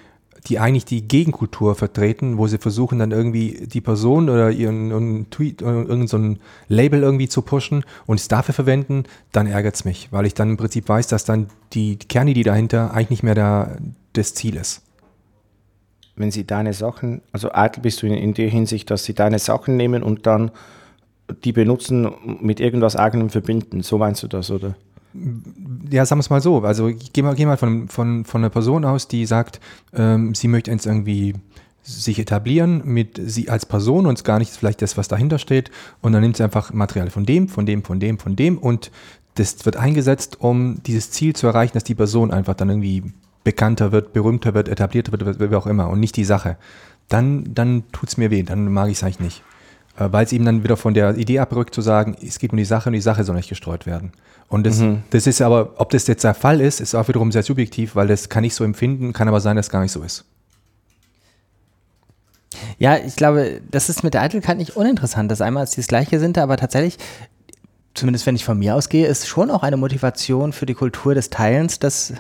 [0.46, 5.30] die eigentlich die Gegenkultur vertreten, wo sie versuchen dann irgendwie die Person oder ihren, ihren
[5.30, 9.76] Tweet oder irgendein so ein Label irgendwie zu pushen und es dafür verwenden, dann ärgert
[9.76, 13.22] es mich, weil ich dann im Prinzip weiß, dass dann die Kernidee dahinter eigentlich nicht
[13.22, 13.76] mehr da,
[14.14, 14.82] das Ziel ist.
[16.16, 19.38] wenn sie deine Sachen, also eitel bist du in, in der Hinsicht, dass sie deine
[19.38, 20.50] Sachen nehmen und dann
[21.44, 23.82] die benutzen, mit irgendwas eigenem verbinden.
[23.82, 24.74] So meinst du das, oder?
[25.90, 26.60] Ja, sagen wir es mal so.
[26.62, 29.60] Also ich gehe mal, geh mal von, von, von einer Person aus, die sagt,
[29.94, 31.34] ähm, sie möchte jetzt irgendwie
[31.82, 35.70] sich etablieren mit sie als Person und gar nicht vielleicht das, was dahinter steht.
[36.00, 38.90] Und dann nimmt sie einfach Material von dem, von dem, von dem, von dem und
[39.34, 43.02] das wird eingesetzt, um dieses Ziel zu erreichen, dass die Person einfach dann irgendwie
[43.44, 46.56] bekannter wird, berühmter wird, etablierter wird, wie auch immer und nicht die Sache.
[47.08, 49.42] Dann, dann tut es mir weh, dann mag ich es eigentlich nicht.
[49.98, 52.56] Äh, Weil es eben dann wieder von der Idee abrückt zu sagen, es geht um
[52.56, 54.12] die Sache und die Sache soll nicht gestreut werden.
[54.48, 55.02] Und das, Mhm.
[55.10, 58.06] das ist aber, ob das jetzt der Fall ist, ist auch wiederum sehr subjektiv, weil
[58.06, 60.24] das kann ich so empfinden, kann aber sein, dass es gar nicht so ist.
[62.78, 65.30] Ja, ich glaube, das ist mit der Eitelkeit nicht uninteressant.
[65.30, 66.98] Das einmal ist das Gleiche sind, aber tatsächlich,
[67.94, 71.30] zumindest wenn ich von mir ausgehe, ist schon auch eine Motivation für die Kultur des
[71.30, 72.12] Teilens, dass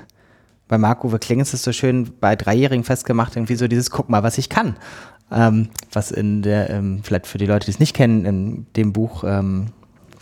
[0.68, 4.22] bei Marco Kling ist es so schön bei Dreijährigen festgemacht, irgendwie so dieses Guck mal,
[4.22, 4.76] was ich kann.
[5.32, 8.92] Ähm, was in der, ähm, vielleicht für die Leute, die es nicht kennen, in dem
[8.92, 9.68] Buch, ähm,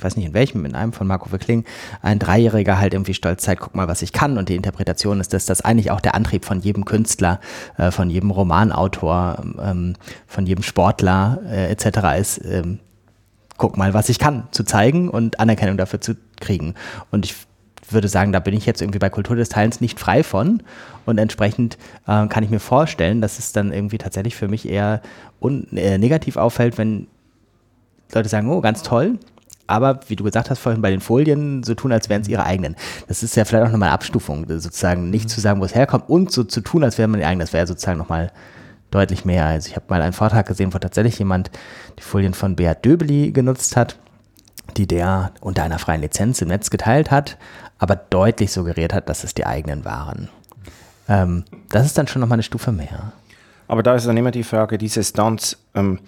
[0.01, 1.65] ich weiß nicht in welchem, in einem von Marco Kling,
[2.01, 4.39] ein Dreijähriger halt irgendwie stolz zeigt, guck mal, was ich kann.
[4.39, 7.39] Und die Interpretation ist, dass das eigentlich auch der Antrieb von jedem Künstler,
[7.77, 9.97] äh, von jedem Romanautor, ähm,
[10.27, 12.19] von jedem Sportler äh, etc.
[12.19, 12.79] ist, ähm,
[13.59, 16.75] guck mal, was ich kann, zu zeigen und Anerkennung dafür zu kriegen.
[17.11, 17.35] Und ich
[17.93, 20.63] würde sagen, da bin ich jetzt irgendwie bei Kultur des Teilens nicht frei von.
[21.07, 25.03] Und entsprechend äh, kann ich mir vorstellen, dass es dann irgendwie tatsächlich für mich eher
[25.43, 27.07] äh, negativ auffällt, wenn
[28.13, 29.19] Leute sagen, oh, ganz toll.
[29.67, 32.45] Aber wie du gesagt hast vorhin bei den Folien, so tun, als wären es ihre
[32.45, 32.75] eigenen.
[33.07, 36.09] Das ist ja vielleicht auch nochmal eine Abstufung, sozusagen nicht zu sagen, wo es herkommt
[36.09, 37.47] und so zu tun, als wären man die eigenen.
[37.47, 38.33] Das wäre sozusagen nochmal
[38.91, 39.47] deutlich mehr.
[39.47, 41.53] Also ich habe mal einen Vortrag gesehen, wo tatsächlich jemand
[41.99, 43.97] die Folien von Beat Döbeli genutzt hat,
[44.77, 47.39] die der unter einer freien Lizenz im Netz geteilt hat,
[47.81, 50.29] aber deutlich suggeriert hat, dass es die eigenen waren.
[51.09, 53.13] Ähm, das ist dann schon nochmal eine Stufe mehr.
[53.67, 55.99] Aber da ist dann immer die Frage, diese Stunts, ähm,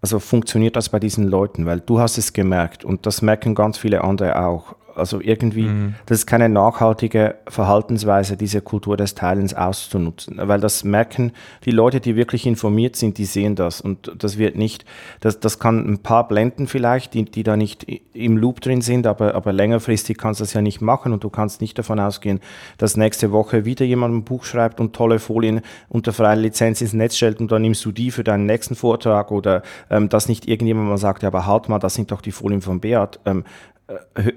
[0.00, 1.66] also funktioniert das bei diesen Leuten?
[1.66, 4.74] Weil du hast es gemerkt und das merken ganz viele andere auch.
[4.96, 5.70] Also irgendwie,
[6.06, 10.36] das ist keine nachhaltige Verhaltensweise, diese Kultur des Teilens auszunutzen.
[10.40, 11.32] Weil das merken
[11.64, 13.80] die Leute, die wirklich informiert sind, die sehen das.
[13.80, 14.84] Und das wird nicht,
[15.20, 19.06] das, das kann ein paar blenden vielleicht, die, die da nicht im Loop drin sind,
[19.06, 22.40] aber, aber längerfristig kannst du das ja nicht machen und du kannst nicht davon ausgehen,
[22.78, 26.92] dass nächste Woche wieder jemand ein Buch schreibt und tolle Folien unter freier Lizenz ins
[26.92, 30.48] Netz stellt und dann nimmst du die für deinen nächsten Vortrag oder ähm, dass nicht
[30.48, 33.20] irgendjemand mal sagt, ja, aber halt mal, das sind doch die Folien von Beat.
[33.24, 33.44] Ähm,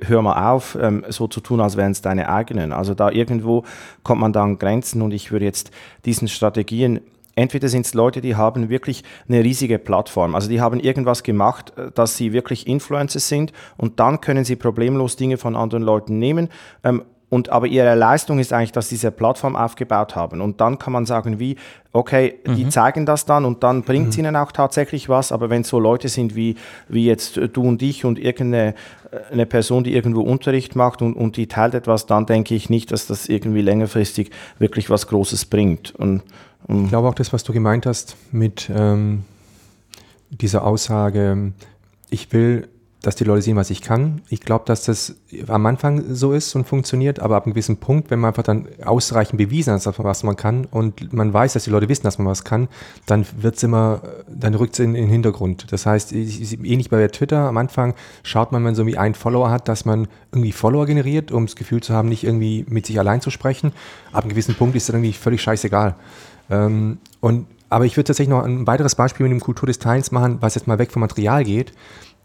[0.08, 2.72] hör mal auf, ähm, so zu tun, als wären es deine eigenen.
[2.72, 3.64] Also da irgendwo
[4.04, 5.72] kommt man da an Grenzen und ich würde jetzt
[6.06, 7.02] diesen Strategien
[7.36, 10.36] Entweder sind es Leute, die haben wirklich eine riesige Plattform.
[10.36, 14.56] Also die haben irgendwas gemacht, äh, dass sie wirklich Influencer sind und dann können sie
[14.56, 16.50] problemlos Dinge von anderen Leuten nehmen.
[16.84, 20.42] Ähm, und aber ihre Leistung ist eigentlich, dass sie diese Plattform aufgebaut haben.
[20.42, 21.56] Und dann kann man sagen, wie,
[21.92, 25.32] okay, die zeigen das dann und dann bringt es ihnen auch tatsächlich was.
[25.32, 26.56] Aber wenn so Leute sind wie,
[26.88, 28.76] wie jetzt du und ich und irgendeine
[29.12, 32.70] äh, eine Person, die irgendwo Unterricht macht und, und die teilt etwas, dann denke ich
[32.70, 35.96] nicht, dass das irgendwie längerfristig wirklich was Großes bringt.
[35.96, 36.22] Und,
[36.68, 39.24] Ich glaube auch das, was du gemeint hast mit ähm,
[40.30, 41.54] dieser Aussage,
[42.10, 42.68] ich will,
[43.06, 44.22] dass die Leute sehen, was ich kann.
[44.30, 45.16] Ich glaube, dass das
[45.48, 48.68] am Anfang so ist und funktioniert, aber ab einem gewissen Punkt, wenn man einfach dann
[48.84, 52.28] ausreichend bewiesen hat, was man kann und man weiß, dass die Leute wissen, dass man
[52.28, 52.68] was kann,
[53.06, 55.72] dann wird's immer, dann rückt es in, in den Hintergrund.
[55.72, 58.98] Das heißt, ich- ich- ähnlich bei Twitter, am Anfang schaut man, wenn man so wie
[58.98, 62.66] einen Follower hat, dass man irgendwie Follower generiert, um das Gefühl zu haben, nicht irgendwie
[62.68, 63.72] mit sich allein zu sprechen.
[64.14, 65.96] Ab einem gewissen Punkt ist dann irgendwie völlig scheißegal.
[66.50, 70.12] Ähm, und, aber ich würde tatsächlich noch ein weiteres Beispiel mit dem Kultur des Teilens
[70.12, 71.74] machen, was jetzt mal weg vom Material geht.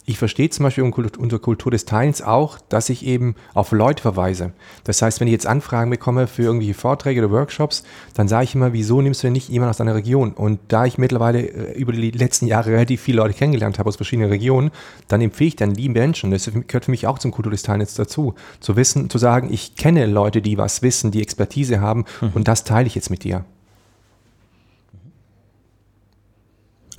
[0.06, 4.02] Ich verstehe zum Beispiel un- unter Kultur des Teilens auch, dass ich eben auf Leute
[4.02, 4.52] verweise.
[4.82, 7.84] Das heißt, wenn ich jetzt Anfragen bekomme für irgendwelche Vorträge oder Workshops,
[8.14, 10.32] dann sage ich immer, wieso nimmst du denn nicht jemanden aus deiner Region?
[10.32, 13.96] Und da ich mittlerweile äh, über die letzten Jahre relativ viele Leute kennengelernt habe aus
[13.96, 14.70] verschiedenen Regionen,
[15.06, 17.94] dann empfehle ich dann die Menschen, das gehört für mich auch zum Kultur des Teilens
[17.94, 22.48] dazu, zu wissen, zu sagen, ich kenne Leute, die was wissen, die Expertise haben und
[22.48, 23.44] das teile ich jetzt mit dir.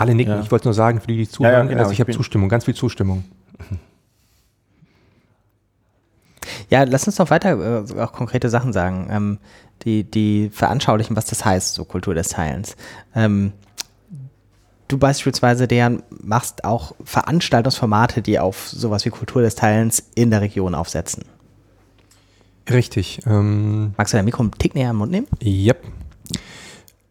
[0.01, 0.33] Alle nicken.
[0.33, 0.41] Ja.
[0.41, 2.65] Ich wollte nur sagen, für die, die zuhören, genau, also ich ich habe Zustimmung, ganz
[2.65, 3.23] viel Zustimmung.
[6.69, 9.37] Ja, lass uns noch weiter äh, auch konkrete Sachen sagen, ähm,
[9.83, 12.75] die, die veranschaulichen, was das heißt, so Kultur des Teilens.
[13.13, 13.51] Ähm,
[14.87, 20.41] du beispielsweise, Dejan, machst auch Veranstaltungsformate, die auf sowas wie Kultur des Teilens in der
[20.41, 21.25] Region aufsetzen.
[22.69, 23.19] Richtig.
[23.25, 25.27] Ähm, Magst du dein Mikro einen Tick näher am Mund nehmen?
[25.43, 25.83] Yep.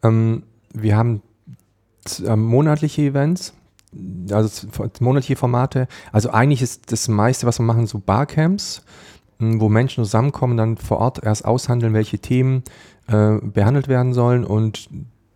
[0.03, 1.23] Ähm, wir haben
[2.37, 3.53] monatliche Events,
[4.31, 4.69] also
[5.01, 5.89] monatliche Formate.
[6.13, 8.83] Also eigentlich ist das meiste, was wir machen, so Barcamps,
[9.39, 12.63] mh, wo Menschen zusammenkommen, dann vor Ort erst aushandeln, welche Themen
[13.09, 14.89] äh, behandelt werden sollen und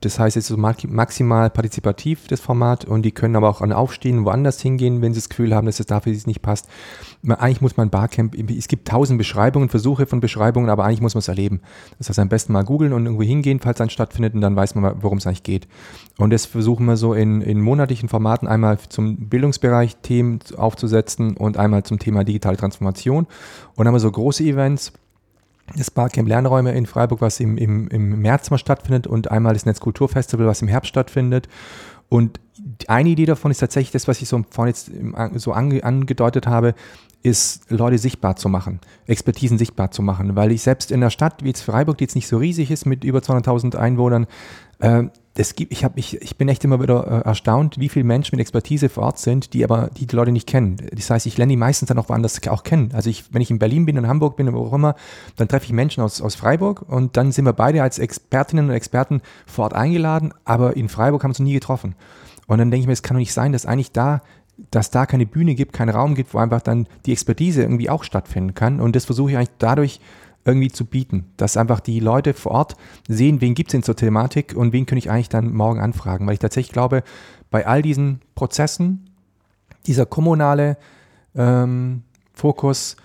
[0.04, 3.72] Das heißt, es ist so maximal partizipativ, das Format, und die können aber auch an
[3.72, 6.68] Aufstehen woanders hingehen, wenn sie das Gefühl haben, dass es dafür nicht passt.
[7.26, 11.20] Eigentlich muss man Barcamp, es gibt tausend Beschreibungen, Versuche von Beschreibungen, aber eigentlich muss man
[11.20, 11.62] es erleben.
[11.98, 14.74] Das heißt, am besten mal googeln und irgendwo hingehen, falls es stattfindet, und dann weiß
[14.74, 15.66] man, worum es eigentlich geht.
[16.18, 21.56] Und das versuchen wir so in, in monatlichen Formaten einmal zum Bildungsbereich Themen aufzusetzen und
[21.56, 23.24] einmal zum Thema digitale Transformation.
[23.24, 24.92] Und dann haben wir so große Events,
[25.76, 29.66] das Barcamp Lernräume in Freiburg, was im, im, im März mal stattfindet und einmal das
[29.66, 31.48] Netzkulturfestival, was im Herbst stattfindet.
[32.08, 32.40] Und
[32.86, 34.90] eine Idee davon ist tatsächlich das, was ich so vorhin jetzt
[35.42, 36.74] so ange, angedeutet habe,
[37.22, 40.36] ist, Leute sichtbar zu machen, Expertisen sichtbar zu machen.
[40.36, 42.84] Weil ich selbst in einer Stadt wie jetzt Freiburg, die jetzt nicht so riesig ist
[42.84, 44.26] mit über 200.000 Einwohnern,
[44.80, 48.04] äh, das gibt, ich, hab, ich, ich bin echt immer wieder äh, erstaunt, wie viele
[48.04, 50.76] Menschen mit Expertise vor Ort sind, die aber die, die Leute nicht kennen.
[50.92, 52.90] Das heißt, ich lerne die meistens dann auch woanders auch kennen.
[52.92, 54.94] Also ich, wenn ich in Berlin bin, in Hamburg bin, wo auch immer,
[55.36, 58.74] dann treffe ich Menschen aus, aus Freiburg und dann sind wir beide als Expertinnen und
[58.74, 61.96] Experten vor Ort eingeladen, aber in Freiburg haben wir uns nie getroffen.
[62.46, 64.22] Und dann denke ich mir, es kann doch nicht sein, dass eigentlich da
[64.70, 68.04] dass da keine Bühne gibt, keinen Raum gibt, wo einfach dann die Expertise irgendwie auch
[68.04, 68.80] stattfinden kann.
[68.80, 70.00] Und das versuche ich eigentlich dadurch
[70.44, 72.76] irgendwie zu bieten, dass einfach die Leute vor Ort
[73.08, 76.26] sehen, wen gibt es denn zur Thematik und wen könnte ich eigentlich dann morgen anfragen.
[76.26, 77.02] Weil ich tatsächlich glaube,
[77.50, 79.10] bei all diesen Prozessen,
[79.86, 80.76] dieser kommunale
[81.34, 82.02] ähm,
[82.32, 82.96] Fokus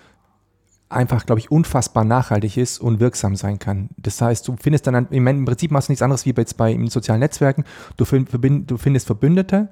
[0.90, 3.90] einfach, glaube ich, unfassbar nachhaltig ist und wirksam sein kann.
[3.96, 7.20] Das heißt, du findest dann, im Prinzip machst du nichts anderes wie jetzt bei sozialen
[7.20, 7.64] Netzwerken,
[7.96, 9.68] du, du findest Verbündete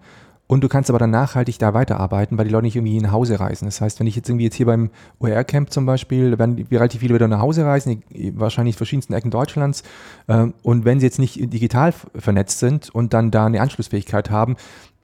[0.49, 3.39] und du kannst aber dann nachhaltig da weiterarbeiten, weil die Leute nicht irgendwie nach Hause
[3.39, 3.67] reisen.
[3.67, 7.15] Das heißt, wenn ich jetzt irgendwie jetzt hier beim OER-Camp zum Beispiel, werden relativ viele
[7.15, 8.03] wieder nach Hause reisen,
[8.35, 9.83] wahrscheinlich in verschiedensten Ecken Deutschlands.
[10.27, 14.57] Ähm, und wenn sie jetzt nicht digital vernetzt sind und dann da eine Anschlussfähigkeit haben,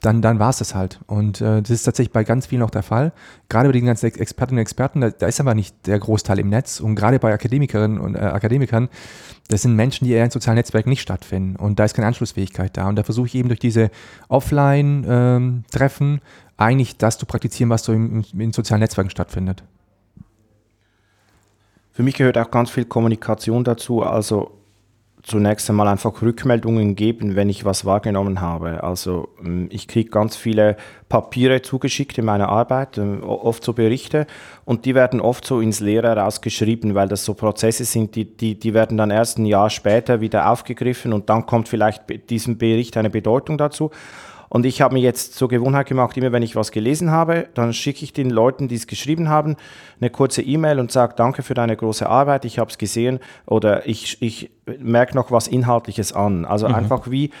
[0.05, 0.99] dann, dann war es das halt.
[1.07, 3.11] Und äh, das ist tatsächlich bei ganz vielen auch der Fall.
[3.49, 6.49] Gerade bei den ganzen Expertinnen und Experten, da, da ist aber nicht der Großteil im
[6.49, 6.79] Netz.
[6.79, 8.89] Und gerade bei Akademikerinnen und äh, Akademikern,
[9.47, 11.55] das sind Menschen, die eher in sozialen Netzwerken nicht stattfinden.
[11.55, 12.87] Und da ist keine Anschlussfähigkeit da.
[12.87, 13.89] Und da versuche ich eben durch diese
[14.27, 16.21] Offline-Treffen ähm,
[16.57, 19.63] eigentlich das zu praktizieren, was so im, in sozialen Netzwerken stattfindet.
[21.93, 24.03] Für mich gehört auch ganz viel Kommunikation dazu.
[24.03, 24.51] Also
[25.25, 28.83] zunächst einmal einfach Rückmeldungen geben, wenn ich was wahrgenommen habe.
[28.83, 30.77] Also ähm, ich kriege ganz viele
[31.09, 34.27] Papiere zugeschickt in meiner Arbeit, ähm, oft so Berichte,
[34.65, 38.59] und die werden oft so ins Leere rausgeschrieben, weil das so Prozesse sind, die, die,
[38.59, 42.95] die werden dann erst ein Jahr später wieder aufgegriffen und dann kommt vielleicht diesem Bericht
[42.95, 43.89] eine Bedeutung dazu.
[44.49, 47.73] Und ich habe mir jetzt zur Gewohnheit gemacht, immer wenn ich was gelesen habe, dann
[47.73, 49.55] schicke ich den Leuten, die es geschrieben haben,
[49.99, 53.87] eine kurze E-Mail und sage, danke für deine große Arbeit, ich habe es gesehen oder
[53.87, 56.45] ich, ich merke noch was Inhaltliches an.
[56.45, 56.75] Also mhm.
[56.75, 57.31] einfach wie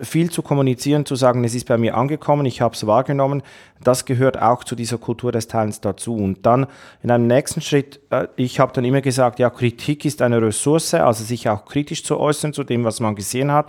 [0.00, 3.42] viel zu kommunizieren, zu sagen, es ist bei mir angekommen, ich habe es wahrgenommen,
[3.82, 6.16] das gehört auch zu dieser Kultur des Teilens dazu.
[6.16, 6.66] Und dann
[7.02, 10.94] in einem nächsten Schritt, äh, ich habe dann immer gesagt, ja, Kritik ist eine Ressource,
[10.94, 13.66] also sich auch kritisch zu äußern zu dem, was man gesehen hat.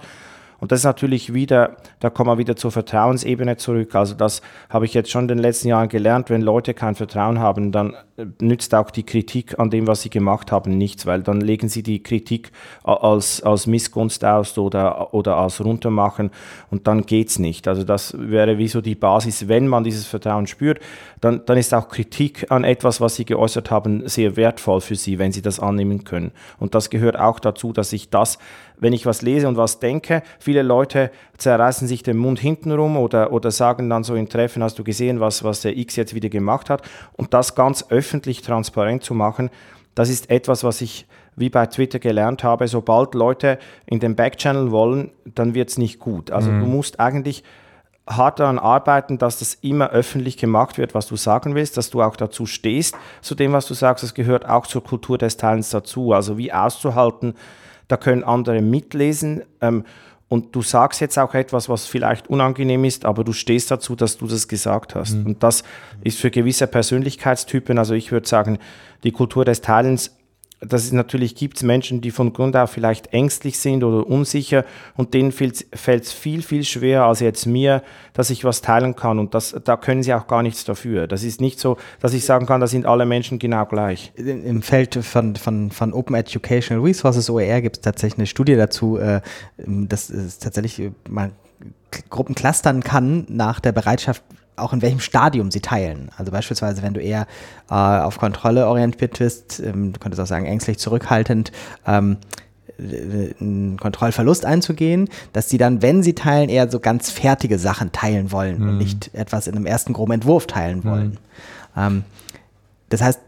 [0.59, 3.93] Und das ist natürlich wieder, da kommen wir wieder zur Vertrauensebene zurück.
[3.95, 6.29] Also das habe ich jetzt schon in den letzten Jahren gelernt.
[6.29, 10.09] Wenn Leute kein Vertrauen haben, dann äh, nützt auch die Kritik an dem, was sie
[10.09, 12.51] gemacht haben, nichts, weil dann legen sie die Kritik
[12.83, 16.31] als, als Missgunst aus oder, oder als Runtermachen
[16.71, 17.67] und dann geht's nicht.
[17.67, 20.79] Also das wäre wie so die Basis, wenn man dieses Vertrauen spürt,
[21.21, 25.19] dann, dann ist auch Kritik an etwas, was sie geäußert haben, sehr wertvoll für sie,
[25.19, 26.31] wenn sie das annehmen können.
[26.59, 28.39] Und das gehört auch dazu, dass ich das
[28.79, 30.23] wenn ich was lese und was denke.
[30.39, 34.77] Viele Leute zerreißen sich den Mund hintenrum oder, oder sagen dann so im Treffen, hast
[34.79, 36.81] du gesehen, was, was der X jetzt wieder gemacht hat.
[37.13, 39.49] Und das ganz öffentlich transparent zu machen,
[39.95, 42.67] das ist etwas, was ich wie bei Twitter gelernt habe.
[42.67, 46.31] Sobald Leute in den Backchannel wollen, dann wird es nicht gut.
[46.31, 46.59] Also mhm.
[46.59, 47.43] du musst eigentlich
[48.07, 52.01] hart daran arbeiten, dass das immer öffentlich gemacht wird, was du sagen willst, dass du
[52.01, 54.03] auch dazu stehst, zu dem, was du sagst.
[54.03, 56.13] Das gehört auch zur Kultur des Teilens dazu.
[56.13, 57.35] Also wie auszuhalten,
[57.87, 59.43] da können andere mitlesen.
[59.61, 59.83] Ähm,
[60.29, 64.17] und du sagst jetzt auch etwas, was vielleicht unangenehm ist, aber du stehst dazu, dass
[64.17, 65.13] du das gesagt hast.
[65.13, 65.25] Mhm.
[65.25, 65.63] Und das
[66.03, 68.59] ist für gewisse Persönlichkeitstypen, also ich würde sagen,
[69.03, 70.16] die Kultur des Teilens
[70.59, 74.65] dass es natürlich gibt Menschen, die von Grund auf vielleicht ängstlich sind oder unsicher
[74.95, 79.19] und denen fällt es viel, viel schwerer als jetzt mir, dass ich was teilen kann
[79.19, 81.07] und das, da können sie auch gar nichts dafür.
[81.07, 84.11] Das ist nicht so, dass ich sagen kann, da sind alle Menschen genau gleich.
[84.15, 88.97] Im Feld von, von, von Open Educational Resources, OER, gibt es tatsächlich eine Studie dazu,
[88.97, 89.21] äh,
[89.57, 91.31] dass es tatsächlich äh, mal
[92.09, 94.23] Gruppen clustern kann nach der Bereitschaft,
[94.57, 96.09] auch in welchem Stadium sie teilen.
[96.17, 97.27] Also beispielsweise, wenn du eher
[97.69, 101.51] äh, auf Kontrolle orientiert bist, ähm, du könntest auch sagen, ängstlich zurückhaltend,
[101.85, 102.17] ähm,
[102.79, 108.31] einen Kontrollverlust einzugehen, dass sie dann, wenn sie teilen, eher so ganz fertige Sachen teilen
[108.31, 108.69] wollen mhm.
[108.69, 111.09] und nicht etwas in einem ersten groben Entwurf teilen wollen.
[111.09, 111.17] Mhm.
[111.75, 112.03] Ähm,
[112.89, 113.19] das heißt,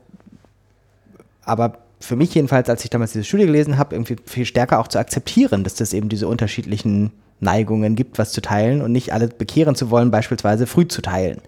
[1.46, 4.88] aber für mich jedenfalls, als ich damals diese Studie gelesen habe, irgendwie viel stärker auch
[4.88, 9.28] zu akzeptieren, dass das eben diese unterschiedlichen Neigungen gibt, was zu teilen und nicht alle
[9.28, 11.42] bekehren zu wollen, beispielsweise früh zu teilen.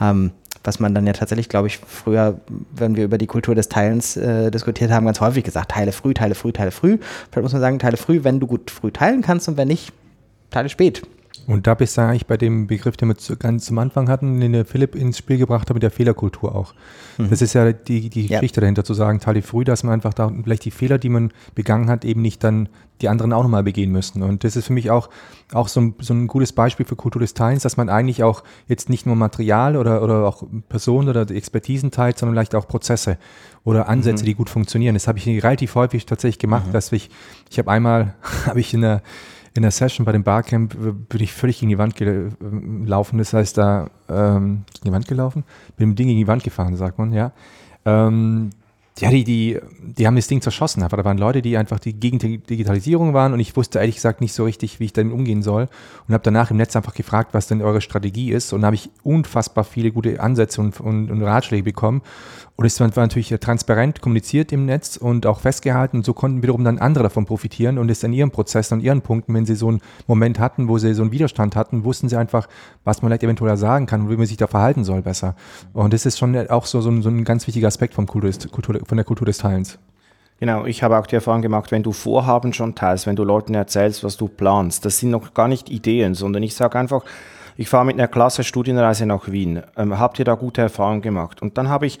[0.00, 0.32] Ähm,
[0.64, 2.40] was man dann ja tatsächlich, glaube ich, früher,
[2.72, 6.14] wenn wir über die Kultur des Teilens äh, diskutiert haben, ganz häufig gesagt, teile früh,
[6.14, 6.98] teile früh, teile früh.
[7.30, 9.92] Vielleicht muss man sagen, teile früh, wenn du gut früh teilen kannst und wenn nicht,
[10.50, 11.02] teile spät.
[11.46, 14.52] Und da bist du eigentlich bei dem Begriff, den wir ganz zum Anfang hatten, den
[14.52, 16.74] der Philipp ins Spiel gebracht hat, mit der Fehlerkultur auch.
[17.18, 17.30] Mhm.
[17.30, 18.38] Das ist ja die, die ja.
[18.38, 21.32] Geschichte dahinter, zu sagen, teile früh, dass man einfach da vielleicht die Fehler, die man
[21.54, 22.68] begangen hat, eben nicht dann
[23.00, 24.22] die anderen auch nochmal begehen müssen.
[24.22, 25.10] Und das ist für mich auch,
[25.52, 28.44] auch so, ein, so ein gutes Beispiel für Kultur des Teilens, dass man eigentlich auch
[28.68, 33.18] jetzt nicht nur Material oder, oder auch Personen oder Expertisen teilt, sondern vielleicht auch Prozesse
[33.64, 34.26] oder Ansätze, mhm.
[34.26, 34.94] die gut funktionieren.
[34.94, 36.72] Das habe ich relativ häufig tatsächlich gemacht, mhm.
[36.72, 37.10] dass ich,
[37.50, 38.14] ich habe einmal,
[38.46, 39.02] habe ich in der
[39.54, 40.76] in der Session bei dem Barcamp
[41.08, 43.18] bin ich völlig gegen die Wand gelaufen.
[43.18, 45.44] Das heißt, da ähm, gegen die Wand gelaufen?
[45.76, 47.32] Bin mit dem Ding gegen die Wand gefahren, sagt man, ja.
[47.84, 48.50] Ähm,
[48.98, 50.82] ja, die, die, die haben das Ding zerschossen.
[50.82, 54.20] Aber da waren Leute, die einfach die gegen Digitalisierung waren und ich wusste ehrlich gesagt
[54.20, 55.68] nicht so richtig, wie ich damit umgehen soll.
[56.06, 58.52] Und habe danach im Netz einfach gefragt, was denn eure Strategie ist.
[58.52, 62.02] Und da habe ich unfassbar viele gute Ansätze und, und, und Ratschläge bekommen.
[62.56, 65.98] Und es war natürlich transparent kommuniziert im Netz und auch festgehalten.
[65.98, 69.00] Und so konnten wiederum dann andere davon profitieren und es in ihren Prozessen und ihren
[69.00, 72.16] Punkten, wenn sie so einen Moment hatten, wo sie so einen Widerstand hatten, wussten sie
[72.16, 72.48] einfach,
[72.84, 75.34] was man vielleicht eventuell sagen kann und wie man sich da verhalten soll besser.
[75.72, 78.30] Und das ist schon auch so, so, ein, so ein ganz wichtiger Aspekt vom Kultur,
[78.50, 79.78] Kultur, von der Kultur des Teilens.
[80.38, 83.54] Genau, ich habe auch die Erfahrung gemacht, wenn du Vorhaben schon teilst, wenn du Leuten
[83.54, 87.04] erzählst, was du planst, das sind noch gar nicht Ideen, sondern ich sage einfach,
[87.56, 89.62] ich fahre mit einer Klasse Studienreise nach Wien.
[89.76, 91.42] Ähm, habt ihr da gute Erfahrungen gemacht?
[91.42, 92.00] Und dann habe ich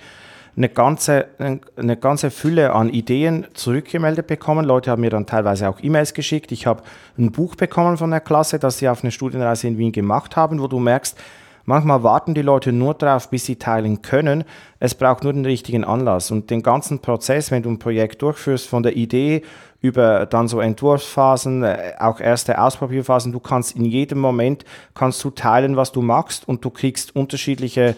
[0.56, 4.64] eine ganze, eine ganze Fülle an Ideen zurückgemeldet bekommen.
[4.64, 6.52] Leute haben mir dann teilweise auch E-Mails geschickt.
[6.52, 6.82] Ich habe
[7.18, 10.60] ein Buch bekommen von der Klasse, das sie auf eine Studienreise in Wien gemacht haben,
[10.60, 11.18] wo du merkst,
[11.64, 14.44] manchmal warten die Leute nur darauf, bis sie teilen können.
[14.78, 16.30] Es braucht nur den richtigen Anlass.
[16.30, 19.42] Und den ganzen Prozess, wenn du ein Projekt durchführst, von der Idee
[19.80, 25.30] über dann so Entwurfsphasen, äh, auch erste Ausprobierphasen, du kannst in jedem Moment kannst du
[25.30, 27.96] teilen, was du machst und du kriegst unterschiedliche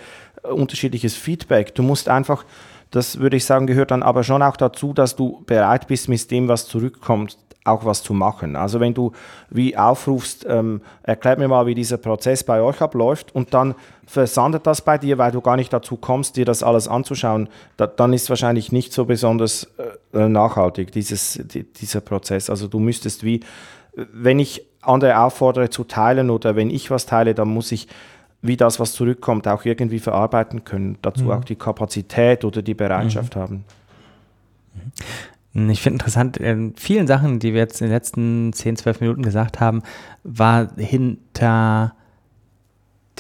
[0.52, 1.74] unterschiedliches Feedback.
[1.74, 2.44] Du musst einfach,
[2.90, 6.30] das würde ich sagen, gehört dann aber schon auch dazu, dass du bereit bist, mit
[6.30, 8.56] dem, was zurückkommt, auch was zu machen.
[8.56, 9.12] Also wenn du
[9.48, 13.74] wie aufrufst, ähm, erklärt mir mal, wie dieser Prozess bei euch abläuft und dann
[14.06, 17.86] versandet das bei dir, weil du gar nicht dazu kommst, dir das alles anzuschauen, da,
[17.86, 19.66] dann ist wahrscheinlich nicht so besonders
[20.12, 22.50] äh, nachhaltig, dieses, die, dieser Prozess.
[22.50, 23.40] Also du müsstest wie,
[23.94, 27.88] wenn ich andere auffordere zu teilen oder wenn ich was teile, dann muss ich
[28.44, 30.98] wie das, was zurückkommt, auch irgendwie verarbeiten können.
[31.00, 31.30] Dazu mhm.
[31.30, 33.40] auch die Kapazität oder die Bereitschaft mhm.
[33.40, 33.64] haben.
[35.54, 35.70] Mhm.
[35.70, 39.22] Ich finde interessant, in vielen Sachen, die wir jetzt in den letzten 10, 12 Minuten
[39.22, 39.82] gesagt haben,
[40.24, 41.94] war hinter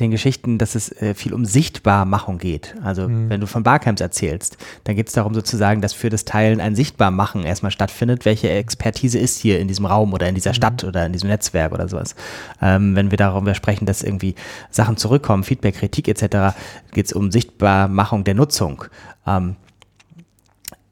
[0.00, 2.74] den Geschichten, dass es äh, viel um Sichtbarmachung geht.
[2.82, 3.30] Also mhm.
[3.30, 6.74] wenn du von Barcamps erzählst, dann geht es darum sozusagen, dass für das Teilen ein
[6.74, 8.24] Sichtbarmachen erstmal stattfindet.
[8.24, 10.54] Welche Expertise ist hier in diesem Raum oder in dieser mhm.
[10.54, 12.16] Stadt oder in diesem Netzwerk oder sowas.
[12.60, 14.34] Ähm, wenn wir darüber sprechen, dass irgendwie
[14.70, 16.56] Sachen zurückkommen, Feedback, Kritik etc.,
[16.92, 18.84] geht es um Sichtbarmachung der Nutzung.
[19.26, 19.56] Ähm,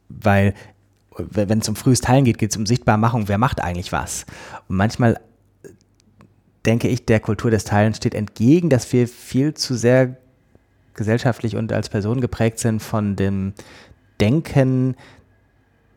[0.08, 0.54] weil
[1.18, 4.26] wenn es um frühes Teilen geht, geht es um Sichtbarmachung, wer macht eigentlich was.
[4.68, 5.18] Und manchmal
[6.66, 10.16] denke ich, der Kultur des Teilens steht entgegen, dass wir viel zu sehr
[10.94, 13.54] gesellschaftlich und als Person geprägt sind von dem
[14.20, 14.94] Denken,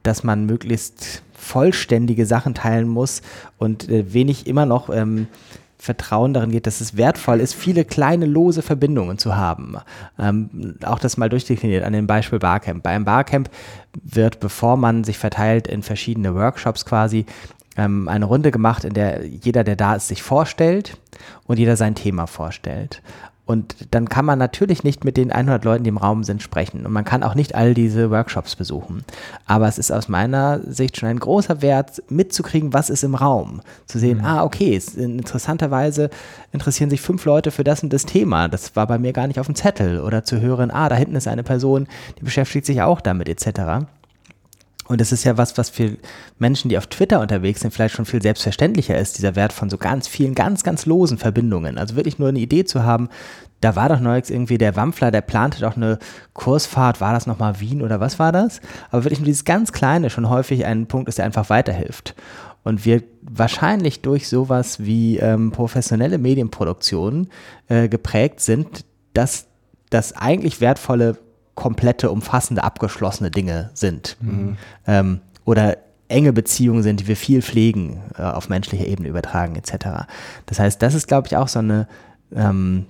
[0.04, 3.22] dass man möglichst vollständige Sachen teilen muss
[3.58, 5.28] und äh, wenig immer noch ähm,
[5.78, 9.78] Vertrauen darin geht, dass es wertvoll ist, viele kleine lose Verbindungen zu haben.
[10.18, 12.82] Ähm, auch das mal durchdekliniert an dem Beispiel Barcamp.
[12.82, 13.50] Bei einem Barcamp
[14.04, 17.26] wird, bevor man sich verteilt in verschiedene Workshops quasi,
[17.78, 20.98] ähm, eine Runde gemacht, in der jeder, der da ist, sich vorstellt
[21.46, 23.02] und jeder sein Thema vorstellt.
[23.46, 26.84] Und dann kann man natürlich nicht mit den 100 Leuten, die im Raum sind, sprechen.
[26.86, 29.04] Und man kann auch nicht all diese Workshops besuchen.
[29.46, 33.62] Aber es ist aus meiner Sicht schon ein großer Wert, mitzukriegen, was ist im Raum.
[33.86, 34.26] Zu sehen, mhm.
[34.26, 36.10] ah, okay, es, interessanterweise
[36.54, 38.48] interessieren sich fünf Leute für das und das Thema.
[38.48, 40.02] Das war bei mir gar nicht auf dem Zettel.
[40.02, 41.88] Oder zu hören, ah, da hinten ist eine Person,
[42.20, 43.86] die beschäftigt sich auch damit, etc.
[44.88, 45.98] Und es ist ja was, was für
[46.38, 49.78] Menschen, die auf Twitter unterwegs sind, vielleicht schon viel selbstverständlicher ist, dieser Wert von so
[49.78, 51.78] ganz vielen, ganz, ganz losen Verbindungen.
[51.78, 53.10] Also wirklich nur eine Idee zu haben,
[53.62, 55.98] da war doch neulich irgendwie der Wampfler, der plante doch eine
[56.34, 58.62] Kursfahrt, war das nochmal Wien oder was war das?
[58.92, 62.14] Aber wirklich nur dieses ganz Kleine schon häufig ein Punkt ist, der einfach weiterhilft.
[62.64, 67.30] Und wir wahrscheinlich durch sowas wie ähm, professionelle Medienproduktionen
[67.70, 69.48] äh, geprägt sind, dass
[69.90, 71.18] das eigentlich wertvolle
[71.56, 74.18] komplette, umfassende, abgeschlossene Dinge sind.
[74.22, 74.58] Mhm.
[74.86, 75.78] Ähm, oder
[76.08, 80.08] enge Beziehungen sind, die wir viel pflegen, äh, auf menschlicher Ebene übertragen, etc.
[80.46, 81.88] Das heißt, das ist, glaube ich, auch so eine,
[82.36, 82.86] ähm,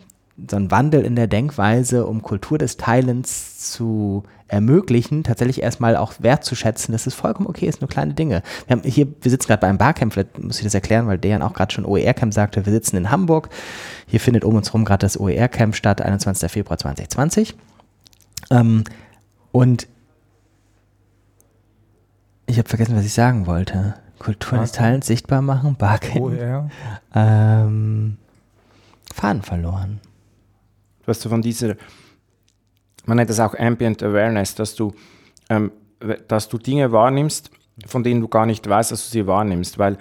[0.49, 6.13] so ein Wandel in der Denkweise, um Kultur des Teilens zu ermöglichen, tatsächlich erstmal auch
[6.19, 8.43] wertzuschätzen, dass es vollkommen okay ist, nur kleine Dinge.
[8.67, 11.17] Wir, haben hier, wir sitzen gerade bei einem Barcamp, vielleicht muss ich das erklären, weil
[11.17, 13.49] Dejan auch gerade schon OER-Camp sagte, wir sitzen in Hamburg.
[14.07, 16.51] Hier findet um uns herum gerade das OER-Camp statt, 21.
[16.51, 17.55] Februar 2020.
[18.51, 18.83] Ähm,
[19.51, 19.87] und
[22.47, 23.95] ich habe vergessen, was ich sagen wollte.
[24.19, 26.21] Kultur des Teilens sichtbar machen, Barcamp.
[26.21, 26.69] OER.
[27.13, 28.17] Ähm,
[29.13, 29.99] Faden verloren.
[31.03, 31.75] Du hast von dieser,
[33.05, 34.93] man nennt das auch Ambient Awareness, dass du,
[35.49, 35.71] ähm,
[36.27, 37.51] dass du Dinge wahrnimmst,
[37.85, 39.97] von denen du gar nicht weißt, dass du sie wahrnimmst, weil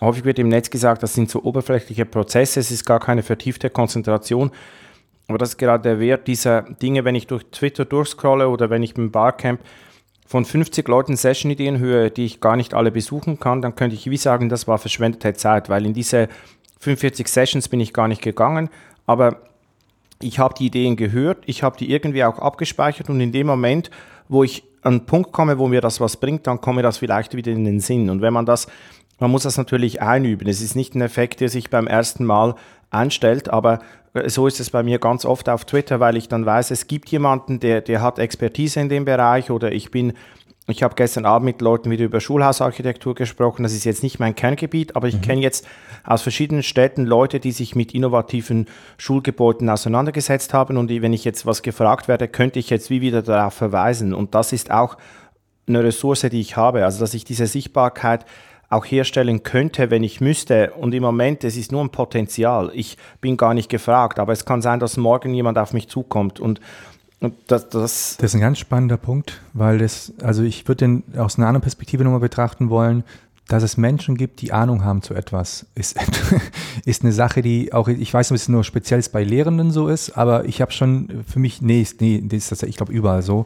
[0.00, 3.70] häufig wird im Netz gesagt, das sind so oberflächliche Prozesse, es ist gar keine vertiefte
[3.70, 4.50] Konzentration,
[5.30, 8.82] aber das ist gerade der Wert dieser Dinge, wenn ich durch Twitter durchscrolle oder wenn
[8.82, 9.60] ich beim Barcamp
[10.26, 14.10] von 50 Leuten Session-Ideen höre, die ich gar nicht alle besuchen kann, dann könnte ich
[14.10, 16.28] wie sagen, das war verschwendete Zeit, weil in diese
[16.80, 18.70] 45 Sessions bin ich gar nicht gegangen,
[19.06, 19.42] aber
[20.20, 23.90] ich habe die Ideen gehört, ich habe die irgendwie auch abgespeichert und in dem Moment,
[24.28, 27.34] wo ich an einen Punkt komme, wo mir das was bringt, dann komme das vielleicht
[27.34, 28.10] wieder in den Sinn.
[28.10, 28.66] Und wenn man das,
[29.18, 30.48] man muss das natürlich einüben.
[30.48, 32.54] Es ist nicht ein Effekt, der sich beim ersten Mal
[32.90, 33.80] einstellt, aber
[34.26, 37.10] so ist es bei mir ganz oft auf Twitter, weil ich dann weiß, es gibt
[37.10, 40.14] jemanden, der, der hat Expertise in dem Bereich oder ich bin
[40.70, 43.62] ich habe gestern Abend mit Leuten wieder über Schulhausarchitektur gesprochen.
[43.62, 45.22] Das ist jetzt nicht mein Kerngebiet, aber ich mhm.
[45.22, 45.66] kenne jetzt
[46.04, 50.76] aus verschiedenen Städten Leute, die sich mit innovativen Schulgebäuden auseinandergesetzt haben.
[50.76, 54.14] Und wenn ich jetzt was gefragt werde, könnte ich jetzt wie wieder darauf verweisen.
[54.14, 54.96] Und das ist auch
[55.66, 56.84] eine Ressource, die ich habe.
[56.84, 58.24] Also, dass ich diese Sichtbarkeit
[58.70, 60.72] auch herstellen könnte, wenn ich müsste.
[60.72, 62.70] Und im Moment, es ist nur ein Potenzial.
[62.72, 66.40] Ich bin gar nicht gefragt, aber es kann sein, dass morgen jemand auf mich zukommt
[66.40, 66.60] und
[67.22, 71.04] und das, das, das ist ein ganz spannender Punkt, weil das, also ich würde den
[71.18, 73.04] aus einer anderen Perspektive nochmal betrachten wollen,
[73.46, 75.98] dass es Menschen gibt, die Ahnung haben zu etwas, ist,
[76.86, 79.88] ist eine Sache, die auch, ich weiß nicht, ob es nur speziell bei Lehrenden so
[79.88, 83.20] ist, aber ich habe schon für mich, nee, nee, das ist das, ich glaube überall
[83.20, 83.44] so,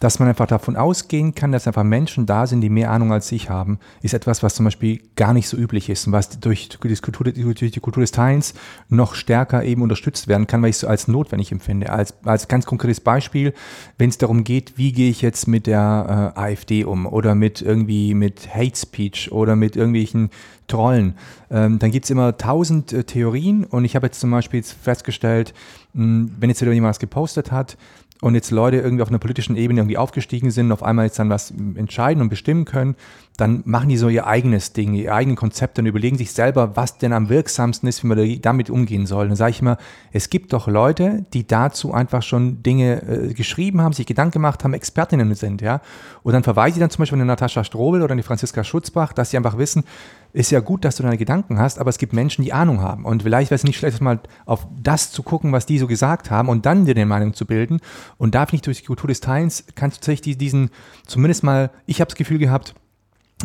[0.00, 3.30] dass man einfach davon ausgehen kann, dass einfach Menschen da sind, die mehr Ahnung als
[3.32, 6.70] ich haben, ist etwas, was zum Beispiel gar nicht so üblich ist und was durch
[6.70, 8.54] die Kultur, durch die Kultur des Teilens
[8.88, 11.90] noch stärker eben unterstützt werden kann, weil ich es als notwendig empfinde.
[11.90, 13.52] Als, als ganz konkretes Beispiel,
[13.98, 17.60] wenn es darum geht, wie gehe ich jetzt mit der äh, AfD um oder mit
[17.60, 20.30] irgendwie mit Hate Speech oder mit irgendwelchen
[20.66, 21.14] Trollen,
[21.50, 24.72] ähm, dann gibt es immer tausend äh, Theorien und ich habe jetzt zum Beispiel jetzt
[24.72, 25.52] festgestellt,
[25.92, 27.76] mh, wenn jetzt wieder jemand was gepostet hat,
[28.20, 31.30] und jetzt Leute irgendwie auf einer politischen Ebene irgendwie aufgestiegen sind, auf einmal jetzt dann
[31.30, 32.96] was entscheiden und bestimmen können,
[33.36, 36.98] dann machen die so ihr eigenes Ding, ihr eigenen Konzepte und überlegen sich selber, was
[36.98, 39.28] denn am wirksamsten ist, wie man damit umgehen soll.
[39.28, 39.78] Dann sage ich immer,
[40.12, 44.62] es gibt doch Leute, die dazu einfach schon Dinge äh, geschrieben haben, sich Gedanken gemacht
[44.62, 45.80] haben, Expertinnen sind, ja.
[46.22, 48.62] Und dann verweise ich dann zum Beispiel an die Natascha Strobel oder an die Franziska
[48.62, 49.84] Schutzbach, dass sie einfach wissen,
[50.32, 53.04] ist ja gut, dass du deine Gedanken hast, aber es gibt Menschen, die Ahnung haben.
[53.04, 56.30] Und vielleicht wäre es nicht schlecht, mal auf das zu gucken, was die so gesagt
[56.30, 57.80] haben und dann dir eine Meinung zu bilden.
[58.18, 60.70] Und da finde ich, durch die Kultur des Teilens kannst du tatsächlich diesen,
[61.06, 62.74] zumindest mal, ich habe das Gefühl gehabt,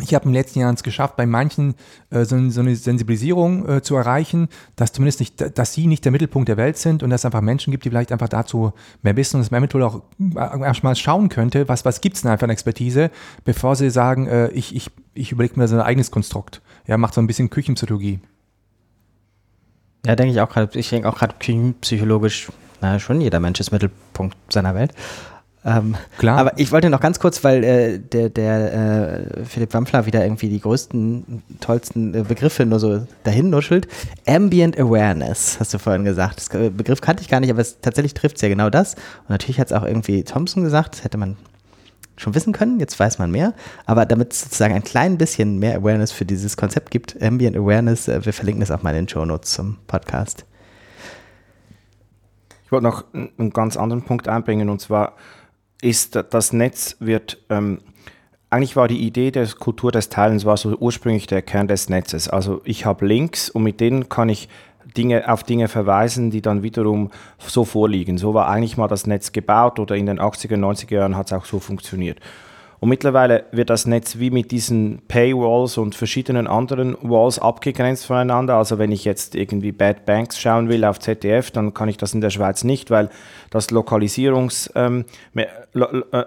[0.02, 1.74] ich habe im letzten Jahr es geschafft, bei manchen
[2.10, 6.12] äh, so, so, eine Sensibilisierung äh, zu erreichen, dass zumindest nicht, dass sie nicht der
[6.12, 8.72] Mittelpunkt der Welt sind und dass es einfach Menschen gibt, die vielleicht einfach dazu
[9.02, 12.22] mehr wissen und dass man eventuell auch äh, erstmal schauen könnte, was, was gibt es
[12.22, 13.10] denn einfach an Expertise,
[13.44, 16.60] bevor sie sagen, äh, ich, ich, ich überlege mir so ein eigenes Konstrukt.
[16.86, 18.20] Ja, macht so ein bisschen Küchenpsychologie.
[20.06, 22.48] Ja, denke ich auch gerade, ich denke auch gerade küchenpsychologisch,
[22.80, 24.92] naja, schon jeder Mensch ist Mittelpunkt seiner Welt.
[25.66, 26.38] Ähm, Klar.
[26.38, 30.48] Aber ich wollte noch ganz kurz, weil äh, der, der äh, Philipp Wampfler wieder irgendwie
[30.48, 33.88] die größten, tollsten äh, Begriffe nur so dahin nuschelt.
[34.28, 36.36] Ambient Awareness, hast du vorhin gesagt.
[36.38, 38.94] Das Begriff kannte ich gar nicht, aber es tatsächlich trifft es ja genau das.
[38.94, 41.36] Und natürlich hat es auch irgendwie Thompson gesagt, das hätte man
[42.16, 43.54] schon wissen können, jetzt weiß man mehr.
[43.84, 48.08] Aber damit es sozusagen ein klein bisschen mehr Awareness für dieses Konzept gibt, Ambient Awareness,
[48.08, 50.44] äh, wir verlinken das auch mal in den Show Notes zum Podcast.
[52.64, 55.14] Ich wollte noch einen ganz anderen Punkt einbringen und zwar
[55.82, 57.78] ist, das Netz wird, ähm,
[58.50, 62.28] eigentlich war die Idee der Kultur des Teilens war so ursprünglich der Kern des Netzes.
[62.28, 64.48] Also ich habe Links und mit denen kann ich
[64.96, 68.18] Dinge, auf Dinge verweisen, die dann wiederum so vorliegen.
[68.18, 71.32] So war eigentlich mal das Netz gebaut oder in den 80er, 90er Jahren hat es
[71.32, 72.20] auch so funktioniert.
[72.80, 78.56] Und mittlerweile wird das Netz wie mit diesen Paywalls und verschiedenen anderen Walls abgegrenzt voneinander.
[78.56, 82.12] Also wenn ich jetzt irgendwie Bad Banks schauen will auf ZDF, dann kann ich das
[82.14, 83.08] in der Schweiz nicht, weil
[83.50, 85.04] das Lokalisierungs, ähm,
[85.34, 85.46] äh,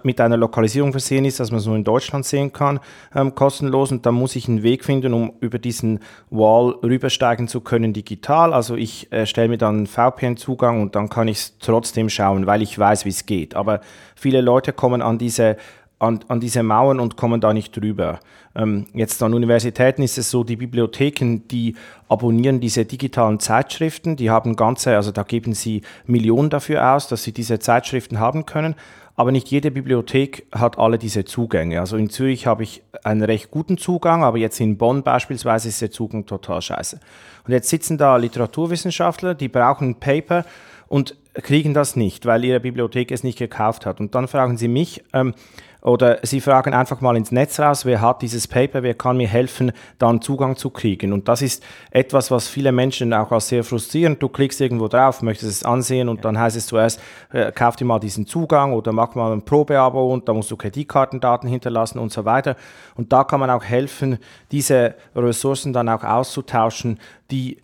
[0.04, 2.80] mit einer Lokalisierung versehen ist, dass man es nur in Deutschland sehen kann,
[3.16, 3.92] ähm, kostenlos.
[3.92, 8.54] Und dann muss ich einen Weg finden, um über diesen Wall rübersteigen zu können digital.
[8.54, 12.48] Also ich äh, stelle mir dann einen VPN-Zugang und dann kann ich es trotzdem schauen,
[12.48, 13.56] weil ich weiß, wie es geht.
[13.56, 13.82] Aber
[14.16, 15.58] viele Leute kommen an diese
[16.00, 18.20] an, an diese Mauern und kommen da nicht drüber.
[18.56, 21.76] Ähm, jetzt an Universitäten ist es so, die Bibliotheken, die
[22.08, 27.24] abonnieren diese digitalen Zeitschriften, die haben ganze, also da geben sie Millionen dafür aus, dass
[27.24, 28.76] sie diese Zeitschriften haben können.
[29.16, 31.82] Aber nicht jede Bibliothek hat alle diese Zugänge.
[31.82, 35.82] Also in Zürich habe ich einen recht guten Zugang, aber jetzt in Bonn beispielsweise ist
[35.82, 37.02] der Zugang total scheiße.
[37.46, 40.46] Und jetzt sitzen da Literaturwissenschaftler, die brauchen ein Paper
[40.88, 44.00] und kriegen das nicht, weil ihre Bibliothek es nicht gekauft hat.
[44.00, 45.34] Und dann fragen sie mich, ähm,
[45.82, 49.28] oder Sie fragen einfach mal ins Netz raus, wer hat dieses Paper, wer kann mir
[49.28, 51.14] helfen, dann Zugang zu kriegen.
[51.14, 54.22] Und das ist etwas, was viele Menschen auch als sehr frustrierend.
[54.22, 57.00] Du klickst irgendwo drauf, möchtest es ansehen und dann heißt es zuerst,
[57.32, 60.58] äh, kauf dir mal diesen Zugang oder mach mal ein Probeabo und da musst du
[60.58, 62.58] Kreditkartendaten hinterlassen und so weiter.
[62.96, 64.18] Und da kann man auch helfen,
[64.52, 67.00] diese Ressourcen dann auch auszutauschen,
[67.32, 67.58] die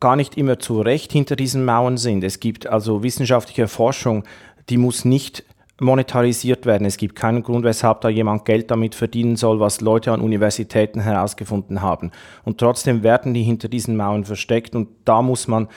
[0.00, 2.22] gar nicht immer zu Recht hinter diesen Mauern sind.
[2.22, 4.24] Es gibt also wissenschaftliche Forschung,
[4.68, 5.44] die muss nicht
[5.80, 6.86] monetarisiert werden.
[6.86, 11.00] Es gibt keinen Grund, weshalb da jemand Geld damit verdienen soll, was Leute an Universitäten
[11.00, 12.10] herausgefunden haben.
[12.44, 15.68] Und trotzdem werden die hinter diesen Mauern versteckt und da muss man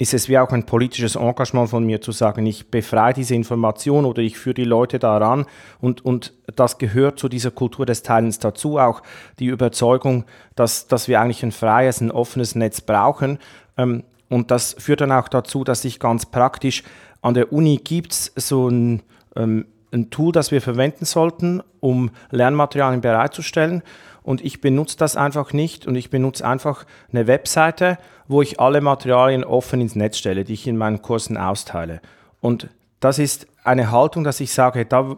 [0.00, 4.06] ist es wie auch ein politisches Engagement von mir zu sagen, ich befreie diese Information
[4.06, 5.44] oder ich führe die Leute daran
[5.78, 9.02] und, und das gehört zu dieser Kultur des Teilens dazu, auch
[9.38, 13.38] die Überzeugung, dass, dass wir eigentlich ein freies, ein offenes Netz brauchen.
[13.76, 16.82] Ähm, und das führt dann auch dazu, dass ich ganz praktisch
[17.20, 19.02] an der Uni gibt es so ein
[19.36, 23.82] ähm, ein Tool, das wir verwenden sollten, um Lernmaterialien bereitzustellen.
[24.22, 28.80] Und ich benutze das einfach nicht und ich benutze einfach eine Webseite, wo ich alle
[28.80, 32.00] Materialien offen ins Netz stelle, die ich in meinen Kursen austeile.
[32.40, 32.68] Und
[33.00, 35.16] das ist eine Haltung, dass ich sage, da,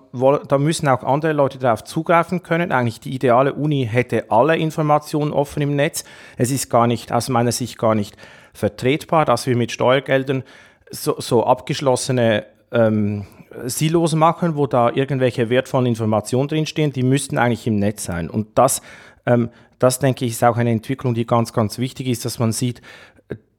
[0.48, 2.72] da müssen auch andere Leute darauf zugreifen können.
[2.72, 6.04] Eigentlich die ideale Uni hätte alle Informationen offen im Netz.
[6.36, 8.16] Es ist gar nicht, aus meiner Sicht gar nicht
[8.54, 10.44] vertretbar, dass wir mit Steuergeldern
[10.90, 13.26] so, so abgeschlossene ähm,
[13.64, 18.30] Silos machen, wo da irgendwelche wertvollen Informationen drinstehen, die müssten eigentlich im Netz sein.
[18.30, 18.82] Und das,
[19.26, 22.52] ähm, das denke ich, ist auch eine Entwicklung, die ganz, ganz wichtig ist, dass man
[22.52, 22.82] sieht,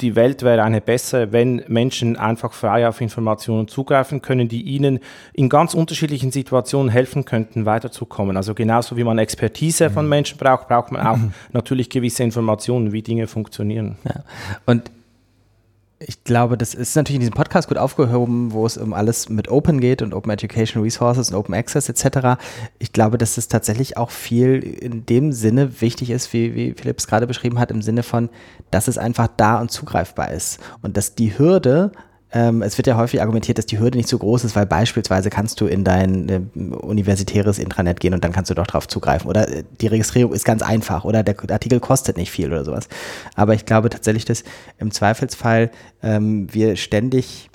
[0.02, 5.00] die Welt wäre eine bessere, wenn Menschen einfach frei auf Informationen zugreifen können, die ihnen
[5.34, 8.38] in ganz unterschiedlichen Situationen helfen könnten, weiterzukommen.
[8.38, 10.10] Also genauso wie man Expertise von mhm.
[10.10, 11.18] Menschen braucht, braucht man auch
[11.54, 13.98] natürlich gewisse Informationen, wie Dinge funktionieren.
[14.04, 14.24] Ja.
[14.66, 14.92] Und
[16.08, 19.50] ich glaube, das ist natürlich in diesem Podcast gut aufgehoben, wo es um alles mit
[19.50, 22.40] Open geht und Open Education Resources und Open Access etc.
[22.80, 27.00] Ich glaube, dass es tatsächlich auch viel in dem Sinne wichtig ist, wie, wie Philipp
[27.00, 28.30] es gerade beschrieben hat, im Sinne von,
[28.72, 31.92] dass es einfach da und zugreifbar ist und dass die Hürde
[32.34, 35.62] es wird ja häufig argumentiert, dass die Hürde nicht so groß ist, weil beispielsweise kannst
[35.62, 39.30] du in dein äh, universitäres Intranet gehen und dann kannst du doch darauf zugreifen.
[39.30, 42.88] Oder äh, die Registrierung ist ganz einfach oder der Artikel kostet nicht viel oder sowas.
[43.36, 44.44] Aber ich glaube tatsächlich, dass
[44.80, 45.70] im Zweifelsfall
[46.02, 47.52] ähm, wir ständig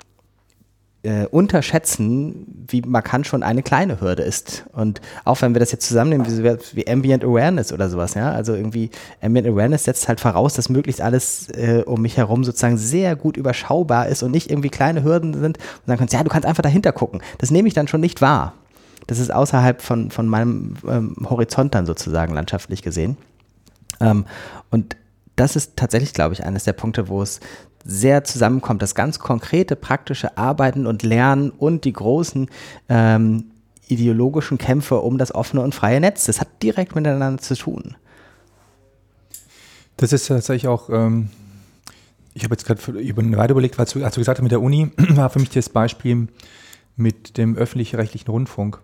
[1.01, 4.65] äh, unterschätzen, wie markant schon eine kleine Hürde ist.
[4.73, 8.53] Und auch wenn wir das jetzt zusammennehmen, wie, wie Ambient Awareness oder sowas, ja, also
[8.53, 8.89] irgendwie
[9.21, 13.37] Ambient Awareness setzt halt voraus, dass möglichst alles äh, um mich herum sozusagen sehr gut
[13.37, 16.63] überschaubar ist und nicht irgendwie kleine Hürden sind und dann kannst, ja, du kannst einfach
[16.63, 17.21] dahinter gucken.
[17.37, 18.53] Das nehme ich dann schon nicht wahr.
[19.07, 23.17] Das ist außerhalb von, von meinem ähm, Horizont dann sozusagen landschaftlich gesehen.
[24.01, 24.25] Ähm,
[24.69, 24.97] und
[25.35, 27.39] das ist tatsächlich, glaube ich, eines der Punkte, wo es
[27.89, 32.49] sehr zusammenkommt, das ganz konkrete, praktische Arbeiten und Lernen und die großen
[32.87, 33.45] ähm,
[33.87, 36.25] ideologischen Kämpfe um das offene und freie Netz.
[36.25, 37.95] Das hat direkt miteinander zu tun.
[39.97, 41.29] Das ist tatsächlich auch, ähm,
[42.33, 44.51] ich habe jetzt gerade über eine Weile überlegt, als du, als du gesagt hast, mit
[44.51, 46.27] der Uni war für mich das Beispiel
[46.95, 48.79] mit dem öffentlich-rechtlichen Rundfunk.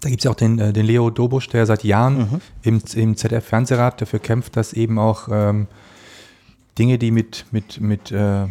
[0.00, 2.40] Da gibt es ja auch den, äh, den Leo Dobusch, der seit Jahren mhm.
[2.62, 5.66] im, im ZDF-Fernsehrat dafür kämpft, dass eben auch ähm,
[6.78, 8.46] Dinge, die mit, mit, mit äh,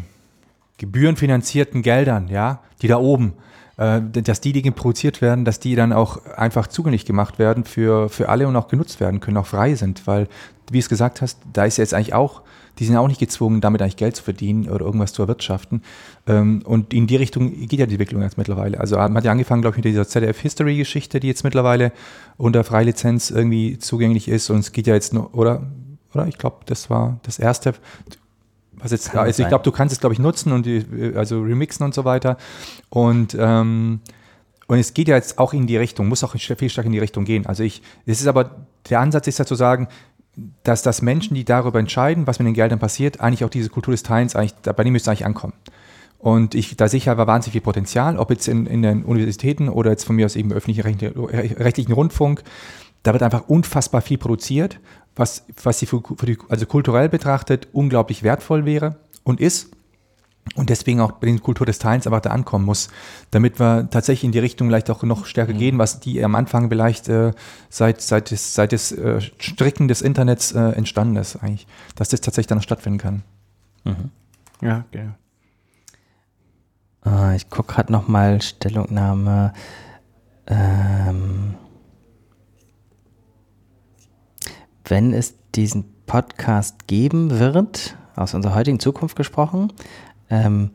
[0.78, 3.34] gebührenfinanzierten Geldern, ja, die da oben,
[3.78, 8.10] äh, dass die Dinge produziert werden, dass die dann auch einfach zugänglich gemacht werden für,
[8.10, 10.28] für alle und auch genutzt werden können, auch frei sind, weil,
[10.70, 12.42] wie du es gesagt hast, da ist jetzt eigentlich auch,
[12.80, 15.84] die sind auch nicht gezwungen, damit eigentlich Geld zu verdienen oder irgendwas zu erwirtschaften.
[16.28, 18.80] Ähm, und in die Richtung geht ja die Entwicklung jetzt mittlerweile.
[18.80, 21.92] Also man hat ja angefangen, glaube ich, mit dieser ZDF-History-Geschichte, die jetzt mittlerweile
[22.38, 24.50] unter Freilizenz irgendwie zugänglich ist.
[24.50, 25.64] Und es geht ja jetzt nur, oder
[26.14, 26.28] oder?
[26.28, 27.74] Ich glaube, das war das erste,
[28.74, 29.40] was jetzt da ist.
[29.40, 32.38] Ich glaube, du kannst es, glaube ich, nutzen und die, also remixen und so weiter.
[32.90, 34.02] Und, ähm,
[34.68, 37.00] und es geht ja jetzt auch in die Richtung, muss auch viel stärker in die
[37.00, 37.46] Richtung gehen.
[37.46, 38.52] Also ich, es ist aber,
[38.90, 39.88] der Ansatz ist ja zu sagen,
[40.64, 43.92] dass das Menschen, die darüber entscheiden, was mit den Geldern passiert, eigentlich auch diese Kultur
[43.92, 45.54] des Teilens, eigentlich, bei denen müsste es eigentlich ankommen.
[46.20, 49.70] Und ich, da sehe ich aber wahnsinnig viel Potenzial, ob jetzt in, in den Universitäten
[49.70, 52.44] oder jetzt von mir aus eben öffentlich-rechtlichen Rundfunk.
[53.04, 54.80] Da wird einfach unfassbar viel produziert
[55.16, 59.72] was, was sie für, für die, also kulturell betrachtet unglaublich wertvoll wäre und ist.
[60.56, 62.90] und deswegen auch bei den Kultur des Teilens einfach da ankommen muss,
[63.30, 65.60] damit wir tatsächlich in die Richtung vielleicht auch noch stärker mhm.
[65.60, 67.32] gehen, was die am Anfang vielleicht äh,
[67.70, 72.22] seit, seit des, seit des äh, Stricken des Internets äh, entstanden ist, eigentlich, dass das
[72.22, 73.24] tatsächlich dann noch stattfinden kann.
[73.84, 74.10] Mhm.
[74.62, 75.10] Ja, okay.
[77.06, 79.54] Äh, ich gucke gerade nochmal Stellungnahme.
[80.48, 81.56] Ähm,
[84.92, 89.72] wenn es diesen Podcast geben wird, aus unserer heutigen Zukunft gesprochen,
[90.30, 90.72] ähm,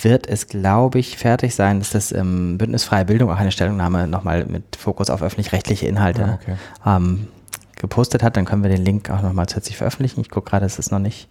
[0.00, 4.06] wird es, glaube ich, fertig sein, dass das ähm, Bündnis Freie Bildung auch eine Stellungnahme
[4.06, 6.56] nochmal mit Fokus auf öffentlich-rechtliche Inhalte ah, okay.
[6.84, 7.28] ähm,
[7.76, 8.36] gepostet hat.
[8.36, 10.20] Dann können wir den Link auch nochmal zusätzlich veröffentlichen.
[10.20, 11.30] Ich gucke gerade, es ist noch nicht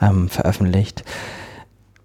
[0.00, 1.04] ähm, veröffentlicht.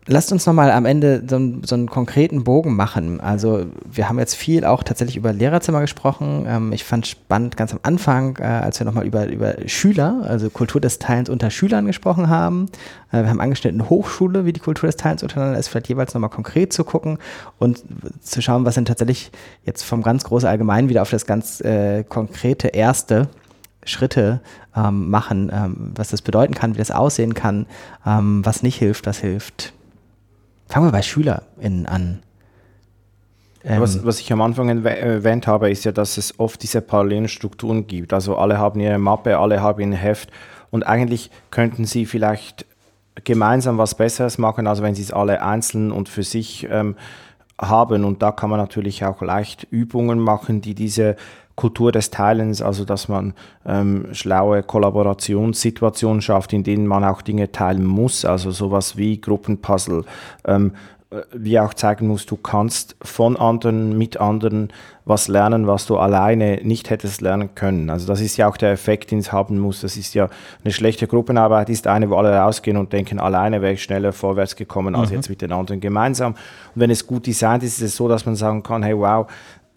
[0.10, 3.20] Lasst uns nochmal am Ende so, so, einen konkreten Bogen machen.
[3.20, 6.46] Also wir haben jetzt viel auch tatsächlich über Lehrerzimmer gesprochen.
[6.48, 10.50] Ähm, ich fand spannend ganz am Anfang, äh, als wir nochmal über, über Schüler, also
[10.50, 12.68] Kultur des Teilens unter Schülern gesprochen haben.
[13.12, 16.30] Äh, wir haben angeschnitten Hochschule, wie die Kultur des Teilens untereinander ist, vielleicht jeweils nochmal
[16.30, 17.18] konkret zu gucken
[17.60, 17.84] und
[18.22, 19.30] zu schauen, was denn tatsächlich
[19.66, 23.28] jetzt vom ganz großen Allgemeinen wieder auf das ganz äh, konkrete erste
[23.84, 24.40] Schritte
[24.74, 27.66] ähm, machen, ähm, was das bedeuten kann, wie das aussehen kann,
[28.06, 29.74] ähm, was nicht hilft, was hilft.
[30.68, 32.20] Fangen wir bei SchülerInnen an.
[33.64, 37.28] Ähm was, was, ich am Anfang erwähnt habe, ist ja, dass es oft diese parallelen
[37.28, 38.14] Strukturen gibt.
[38.14, 40.30] Also alle haben ihre Mappe, alle haben ein Heft
[40.70, 42.66] und eigentlich könnten sie vielleicht
[43.24, 46.96] gemeinsam was Besseres machen, als wenn sie es alle einzeln und für sich ähm,
[47.60, 48.04] haben.
[48.04, 51.16] Und da kann man natürlich auch leicht Übungen machen, die diese
[51.58, 53.34] Kultur des Teilens, also dass man
[53.66, 60.06] ähm, schlaue Kollaborationssituationen schafft, in denen man auch Dinge teilen muss, also sowas wie Gruppenpuzzle,
[60.46, 60.74] ähm,
[61.10, 64.72] äh, wie auch zeigen muss, du kannst von anderen, mit anderen
[65.04, 67.90] was lernen, was du alleine nicht hättest lernen können.
[67.90, 69.82] Also das ist ja auch der Effekt, den es haben muss.
[69.82, 70.30] Das ist ja
[70.64, 74.56] eine schlechte Gruppenarbeit, ist eine, wo alle rausgehen und denken, alleine wäre ich schneller vorwärts
[74.56, 75.16] gekommen als mhm.
[75.16, 76.34] jetzt mit den anderen gemeinsam.
[76.34, 79.28] Und wenn es gut designt ist, ist es so, dass man sagen kann, hey wow,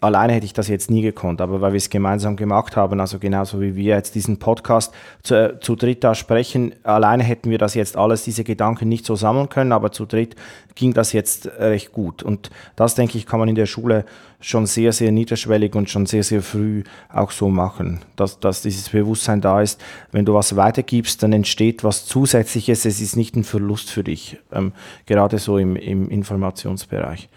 [0.01, 3.19] alleine hätte ich das jetzt nie gekonnt, aber weil wir es gemeinsam gemacht haben, also
[3.19, 7.59] genauso wie wir jetzt diesen Podcast zu, äh, zu dritt da sprechen, alleine hätten wir
[7.59, 10.35] das jetzt alles, diese Gedanken nicht so sammeln können, aber zu dritt
[10.73, 12.23] ging das jetzt recht gut.
[12.23, 14.05] Und das, denke ich, kann man in der Schule
[14.39, 16.83] schon sehr, sehr niederschwellig und schon sehr, sehr früh
[17.13, 19.79] auch so machen, dass, dass dieses Bewusstsein da ist,
[20.11, 24.37] wenn du was weitergibst, dann entsteht was Zusätzliches, es ist nicht ein Verlust für dich,
[24.51, 24.71] ähm,
[25.05, 27.29] gerade so im, im Informationsbereich.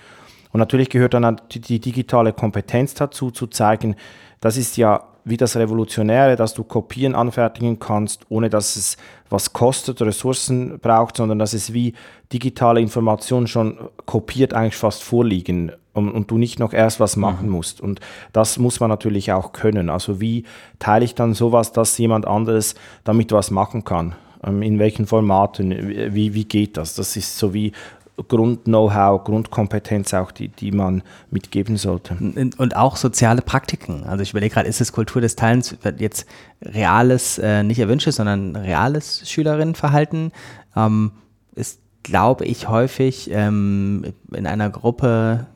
[0.55, 3.97] Und natürlich gehört dann die, digitale Kompetenz dazu, zu zeigen,
[4.39, 8.97] das ist ja wie das Revolutionäre, dass du Kopien anfertigen kannst, ohne dass es
[9.29, 11.95] was kostet, Ressourcen braucht, sondern dass es wie
[12.33, 17.47] digitale Informationen schon kopiert eigentlich fast vorliegen und, und, du nicht noch erst was machen
[17.47, 17.53] mhm.
[17.53, 17.81] musst.
[17.81, 17.99] Und
[18.33, 19.91] das muss man natürlich auch können.
[19.91, 20.45] Also wie
[20.79, 24.15] teile ich dann sowas, dass jemand anderes damit was machen kann?
[24.45, 26.15] Ähm, in welchen Formaten?
[26.15, 26.95] Wie, wie geht das?
[26.95, 27.73] Das ist so wie
[28.17, 32.15] Grund-Know-how, Grundkompetenz auch, die, die man mitgeben sollte.
[32.15, 34.05] Und auch soziale Praktiken.
[34.05, 36.27] Also ich überlege gerade, ist es Kultur des Teilens jetzt
[36.63, 40.33] reales, äh, nicht erwünschtes, sondern reales Schülerinnenverhalten?
[40.77, 41.13] Ähm,
[41.55, 45.47] ist, glaube ich, häufig ähm, in einer Gruppe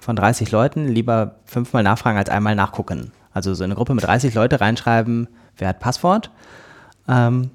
[0.00, 3.12] von 30 Leuten lieber fünfmal nachfragen als einmal nachgucken.
[3.32, 6.30] Also so eine Gruppe mit 30 Leute reinschreiben, wer hat Passwort
[7.08, 7.50] ähm,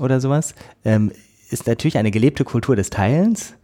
[0.00, 0.54] oder sowas.
[0.84, 1.10] Ähm,
[1.50, 3.54] ist natürlich eine gelebte Kultur des Teilens,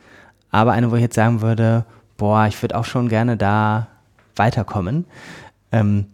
[0.51, 1.85] aber eine, wo ich jetzt sagen würde,
[2.17, 3.89] boah, ich würde auch schon gerne da
[4.37, 5.05] weiterkommen.
[5.73, 6.07] Ähm,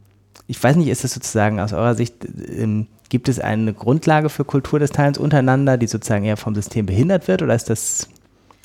[0.46, 4.44] ich weiß nicht, ist es sozusagen aus eurer Sicht, ähm, gibt es eine Grundlage für
[4.44, 8.08] Kultur des Teilens untereinander, die sozusagen eher vom System behindert wird oder ist das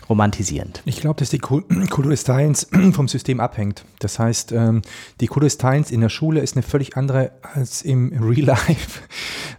[0.09, 0.81] romantisierend?
[0.85, 3.85] Ich glaube, dass die Kultur des Teilens vom System abhängt.
[3.99, 4.81] Das heißt, ähm,
[5.19, 9.01] die Kultur des Teilens in der Schule ist eine völlig andere als im Real Life,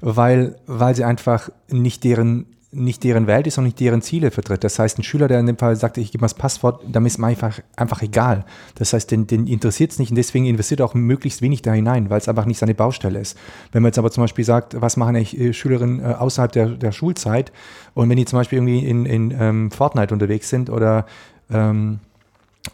[0.01, 4.63] weil, weil sie einfach nicht deren nicht deren Welt ist und nicht deren Ziele vertritt.
[4.63, 7.05] Das heißt, ein Schüler, der in dem Fall sagt, ich gebe mal das Passwort, dann
[7.05, 8.45] ist mir einfach, einfach egal.
[8.77, 11.73] Das heißt, den, den interessiert es nicht und deswegen investiert er auch möglichst wenig da
[11.73, 13.37] hinein, weil es einfach nicht seine Baustelle ist.
[13.73, 16.69] Wenn man jetzt aber zum Beispiel sagt, was machen eigentlich äh, Schülerinnen äh, außerhalb der,
[16.69, 17.51] der Schulzeit
[17.95, 21.07] und wenn die zum Beispiel irgendwie in, in ähm, Fortnite unterwegs sind oder,
[21.51, 21.99] ähm,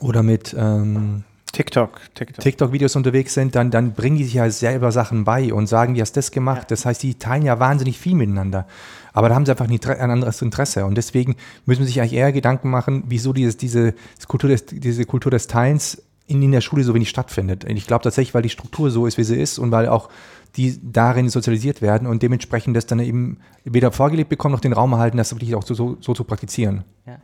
[0.01, 2.43] oder mit ähm, TikTok, TikTok.
[2.43, 6.03] TikTok-Videos unterwegs sind, dann, dann bringen die sich ja selber Sachen bei und sagen, wie
[6.03, 6.63] hast du das gemacht?
[6.63, 6.67] Ja.
[6.69, 8.67] Das heißt, die teilen ja wahnsinnig viel miteinander.
[9.13, 10.85] Aber da haben sie einfach nicht ein anderes Interesse.
[10.85, 13.95] Und deswegen müssen wir sich eigentlich eher Gedanken machen, wieso dieses, diese,
[14.29, 17.65] Kultur des, diese Kultur des Teilens in, in der Schule so wenig stattfindet.
[17.65, 20.11] Und ich glaube tatsächlich, weil die Struktur so ist, wie sie ist und weil auch
[20.57, 24.93] die darin sozialisiert werden und dementsprechend das dann eben weder vorgelebt bekommen noch den Raum
[24.93, 26.85] erhalten, das wirklich auch so, so, so zu praktizieren.
[27.07, 27.19] Ja.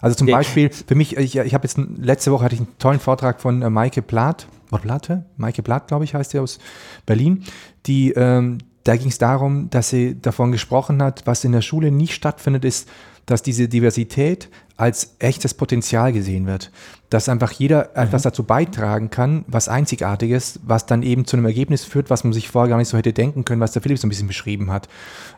[0.00, 3.00] Also zum Beispiel, für mich, ich, ich habe jetzt letzte Woche hatte ich einen tollen
[3.00, 5.24] Vortrag von äh, Maike Plath, oder Platte?
[5.36, 6.58] Maike Plath, glaube ich, heißt sie aus
[7.06, 7.44] Berlin,
[7.86, 11.90] die, ähm, da ging es darum, dass sie davon gesprochen hat, was in der Schule
[11.90, 12.88] nicht stattfindet, ist,
[13.30, 14.48] dass diese Diversität
[14.80, 16.70] als echtes Potenzial gesehen wird.
[17.10, 18.02] Dass einfach jeder mhm.
[18.02, 22.32] etwas dazu beitragen kann, was Einzigartiges, was dann eben zu einem Ergebnis führt, was man
[22.32, 24.70] sich vorher gar nicht so hätte denken können, was der Philipp so ein bisschen beschrieben
[24.72, 24.88] hat.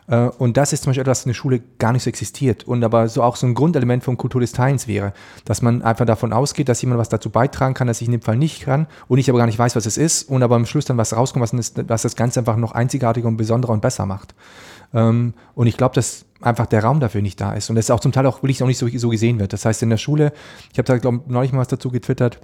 [0.07, 2.63] Äh, und das ist zum Beispiel etwas, was in der Schule gar nicht so existiert.
[2.63, 5.13] Und aber so auch so ein Grundelement von Kultur des Teilens wäre,
[5.43, 8.21] dass man einfach davon ausgeht, dass jemand was dazu beitragen kann, dass ich in dem
[8.21, 10.65] Fall nicht kann und ich aber gar nicht weiß, was es ist und aber am
[10.65, 14.05] Schluss dann was rauskommt, was, was das Ganze einfach noch einzigartiger und besonderer und besser
[14.05, 14.33] macht.
[14.93, 17.69] Ähm, und ich glaube, dass einfach der Raum dafür nicht da ist.
[17.69, 19.53] Und das ist auch zum Teil auch wirklich auch nicht so, so gesehen wird.
[19.53, 20.33] Das heißt, in der Schule,
[20.71, 22.39] ich habe da, glaube ich, neulich mal was dazu getwittert,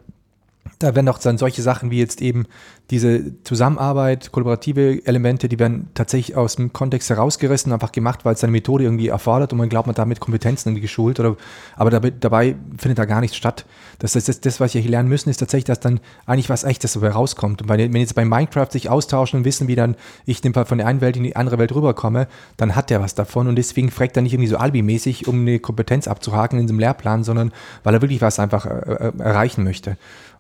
[0.80, 2.45] da werden auch dann solche Sachen wie jetzt eben
[2.89, 8.39] diese Zusammenarbeit, kollaborative Elemente, die werden tatsächlich aus dem Kontext herausgerissen, einfach gemacht, weil es
[8.39, 11.20] seine Methode irgendwie erfordert und man glaubt, man hat damit Kompetenzen irgendwie geschult.
[11.20, 11.36] Oder,
[11.76, 13.66] aber dabei, dabei findet da gar nichts statt.
[13.99, 16.64] Das, das, das, das, was wir hier lernen müssen, ist tatsächlich, dass dann eigentlich was
[16.64, 17.62] Echtes dabei rauskommt.
[17.62, 19.95] Und wenn jetzt bei Minecraft sich austauschen und wissen, wie dann
[20.26, 23.47] ich von der einen Welt in die andere Welt rüberkomme, dann hat der was davon.
[23.47, 27.24] Und deswegen fragt er nicht irgendwie so albimäßig, um eine Kompetenz abzuhaken in diesem Lehrplan,
[27.24, 27.51] sondern
[27.84, 29.97] weil er wirklich was einfach äh, äh erreichen möchte.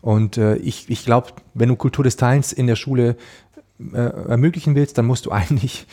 [0.09, 3.15] Und äh, ich, ich glaube, wenn du Kultur des Teilens in der Schule
[3.93, 5.85] äh, ermöglichen willst, dann musst du eigentlich,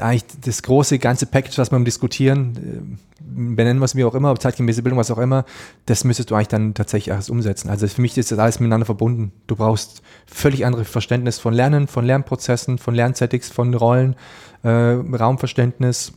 [0.00, 4.34] eigentlich das große ganze Package, was wir diskutieren, äh, benennen wir es wie auch immer,
[4.36, 5.44] zeitgemäße Bildung, was auch immer,
[5.84, 7.68] das müsstest du eigentlich dann tatsächlich alles umsetzen.
[7.68, 9.32] Also für mich ist das alles miteinander verbunden.
[9.48, 14.16] Du brauchst völlig anderes Verständnis von Lernen, von Lernprozessen, von Lernsettings, von Rollen,
[14.62, 16.14] äh, Raumverständnis.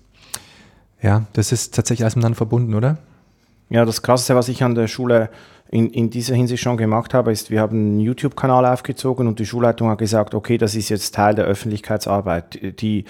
[1.02, 2.98] Ja, das ist tatsächlich alles miteinander verbunden, oder?
[3.70, 5.30] Ja, das Krasseste, was ich an der Schule
[5.74, 9.46] in, in dieser Hinsicht schon gemacht habe, ist, wir haben einen YouTube-Kanal aufgezogen und die
[9.48, 12.80] Schulleitung hat gesagt, okay, das ist jetzt Teil der Öffentlichkeitsarbeit.
[12.80, 13.06] Die,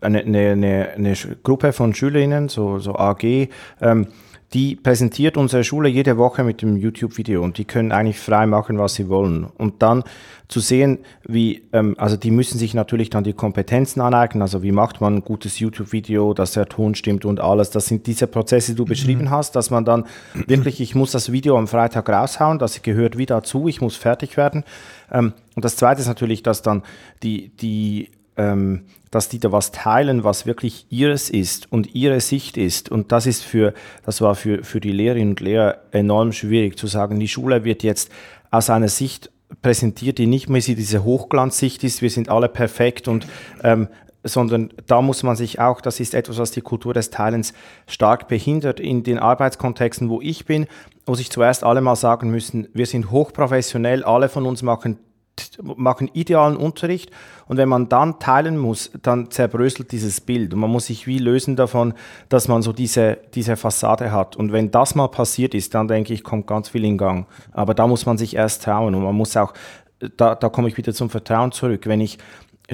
[0.00, 3.48] eine, eine, eine Gruppe von Schülerinnen, so, so AG,
[3.80, 4.06] ähm,
[4.54, 8.78] die präsentiert unsere Schule jede Woche mit dem YouTube-Video und die können eigentlich frei machen,
[8.78, 9.44] was sie wollen.
[9.58, 10.04] Und dann
[10.46, 14.70] zu sehen, wie, ähm, also die müssen sich natürlich dann die Kompetenzen aneignen, also wie
[14.70, 17.70] macht man ein gutes YouTube-Video, dass der Ton stimmt und alles.
[17.70, 18.88] Das sind diese Prozesse, die du mhm.
[18.88, 20.04] beschrieben hast, dass man dann
[20.46, 24.36] wirklich, ich muss das Video am Freitag raushauen, das gehört wieder dazu, ich muss fertig
[24.36, 24.62] werden.
[25.10, 26.82] Ähm, und das Zweite ist natürlich, dass dann
[27.24, 32.56] die, die ähm, dass die da was teilen, was wirklich ihres ist und ihre Sicht
[32.56, 32.90] ist.
[32.90, 33.74] Und das ist für,
[34.04, 37.82] das war für, für die Lehrerinnen und Lehrer enorm schwierig zu sagen, die Schule wird
[37.82, 38.10] jetzt
[38.50, 39.30] aus einer Sicht
[39.62, 43.26] präsentiert, die nicht mehr diese Hochglanzsicht ist, wir sind alle perfekt und
[43.62, 43.88] ähm,
[44.24, 47.52] sondern da muss man sich auch, das ist etwas, was die Kultur des Teilens
[47.86, 50.66] stark behindert, in den Arbeitskontexten, wo ich bin,
[51.04, 54.98] wo sich zuerst alle mal sagen müssen, wir sind hochprofessionell, alle von uns machen
[55.62, 57.10] machen idealen Unterricht
[57.46, 61.18] und wenn man dann teilen muss, dann zerbröselt dieses Bild und man muss sich wie
[61.18, 61.94] lösen davon,
[62.28, 64.36] dass man so diese, diese Fassade hat.
[64.36, 67.26] Und wenn das mal passiert ist, dann denke ich, kommt ganz viel in Gang.
[67.52, 69.52] Aber da muss man sich erst trauen und man muss auch,
[70.16, 71.86] da, da komme ich wieder zum Vertrauen zurück.
[71.86, 72.18] Wenn ich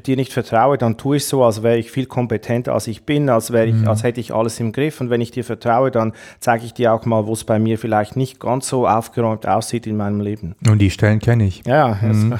[0.07, 3.28] dir nicht vertraue, dann tue ich so, als wäre ich viel kompetenter, als ich bin,
[3.28, 3.88] als, wäre ich, mhm.
[3.88, 5.01] als hätte ich alles im Griff.
[5.01, 7.78] Und wenn ich dir vertraue, dann zeige ich dir auch mal, wo es bei mir
[7.78, 10.55] vielleicht nicht ganz so aufgeräumt aussieht in meinem Leben.
[10.68, 11.66] Und die Stellen kenne ich.
[11.66, 11.99] Ja.
[12.01, 12.38] Mhm.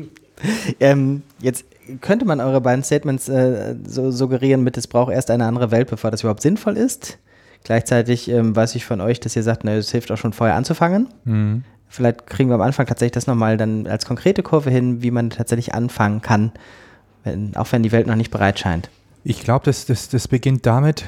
[0.80, 1.66] ähm, jetzt
[2.00, 5.90] könnte man eure beiden Statements äh, so suggerieren mit, es braucht erst eine andere Welt,
[5.90, 7.18] bevor das überhaupt sinnvoll ist.
[7.64, 11.08] Gleichzeitig ähm, weiß ich von euch, dass ihr sagt, es hilft auch schon vorher anzufangen.
[11.24, 11.64] Mhm.
[11.90, 15.30] Vielleicht kriegen wir am Anfang tatsächlich das nochmal dann als konkrete Kurve hin, wie man
[15.30, 16.52] tatsächlich anfangen kann,
[17.24, 18.88] wenn, auch wenn die Welt noch nicht bereit scheint.
[19.24, 21.04] Ich glaube, das, das, das beginnt damit,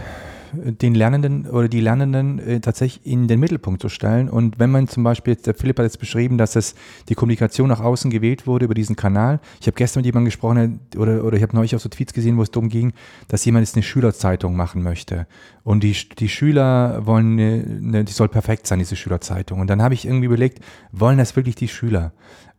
[0.52, 4.28] den Lernenden oder die Lernenden äh, tatsächlich in den Mittelpunkt zu stellen.
[4.28, 6.74] Und wenn man zum Beispiel, der Philipp hat jetzt beschrieben, dass es
[7.08, 9.40] die Kommunikation nach außen gewählt wurde über diesen Kanal.
[9.60, 12.36] Ich habe gestern mit jemandem gesprochen oder, oder ich habe neulich auch so Tweets gesehen,
[12.36, 12.92] wo es darum ging,
[13.28, 15.26] dass jemand jetzt eine Schülerzeitung machen möchte.
[15.64, 19.60] Und die, die Schüler wollen, eine, eine, die soll perfekt sein, diese Schülerzeitung.
[19.60, 22.12] Und dann habe ich irgendwie überlegt, wollen das wirklich die Schüler?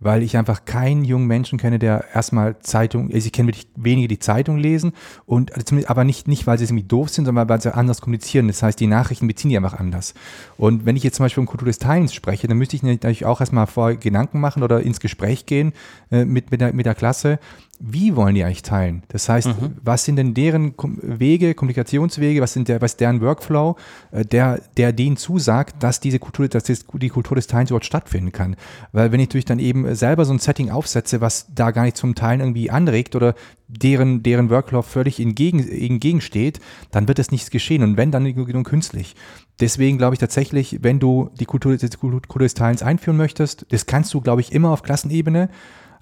[0.03, 4.07] Weil ich einfach keinen jungen Menschen kenne, der erstmal Zeitung, also ich kenne wirklich wenige,
[4.07, 4.93] die Zeitung lesen
[5.25, 5.51] und
[5.87, 8.47] aber nicht, nicht, weil sie irgendwie doof sind, sondern weil sie anders kommunizieren.
[8.47, 10.13] Das heißt, die Nachrichten beziehen die einfach anders.
[10.57, 13.25] Und wenn ich jetzt zum Beispiel um Kultur des Teilens spreche, dann müsste ich natürlich
[13.25, 15.73] auch erstmal vor Gedanken machen oder ins Gespräch gehen
[16.11, 17.39] äh, mit, mit, der, mit der Klasse
[17.85, 19.03] wie wollen die eigentlich teilen?
[19.09, 19.75] Das heißt, mhm.
[19.83, 23.75] was sind denn deren Wege, Kommunikationswege, was sind der, was deren Workflow,
[24.11, 28.31] äh, der, der denen zusagt, dass diese Kultur, dass die Kultur des Teilens überhaupt stattfinden
[28.31, 28.55] kann?
[28.93, 31.97] Weil wenn ich natürlich dann eben selber so ein Setting aufsetze, was da gar nicht
[31.97, 33.35] zum Teilen irgendwie anregt oder
[33.67, 36.61] deren, deren Workflow völlig entgegen, entgegensteht,
[36.91, 39.13] dann wird es nichts geschehen und wenn, dann nur künstlich.
[39.59, 43.85] Deswegen glaube ich tatsächlich, wenn du die Kultur, die Kultur des Teilens einführen möchtest, das
[43.85, 45.49] kannst du, glaube ich, immer auf Klassenebene,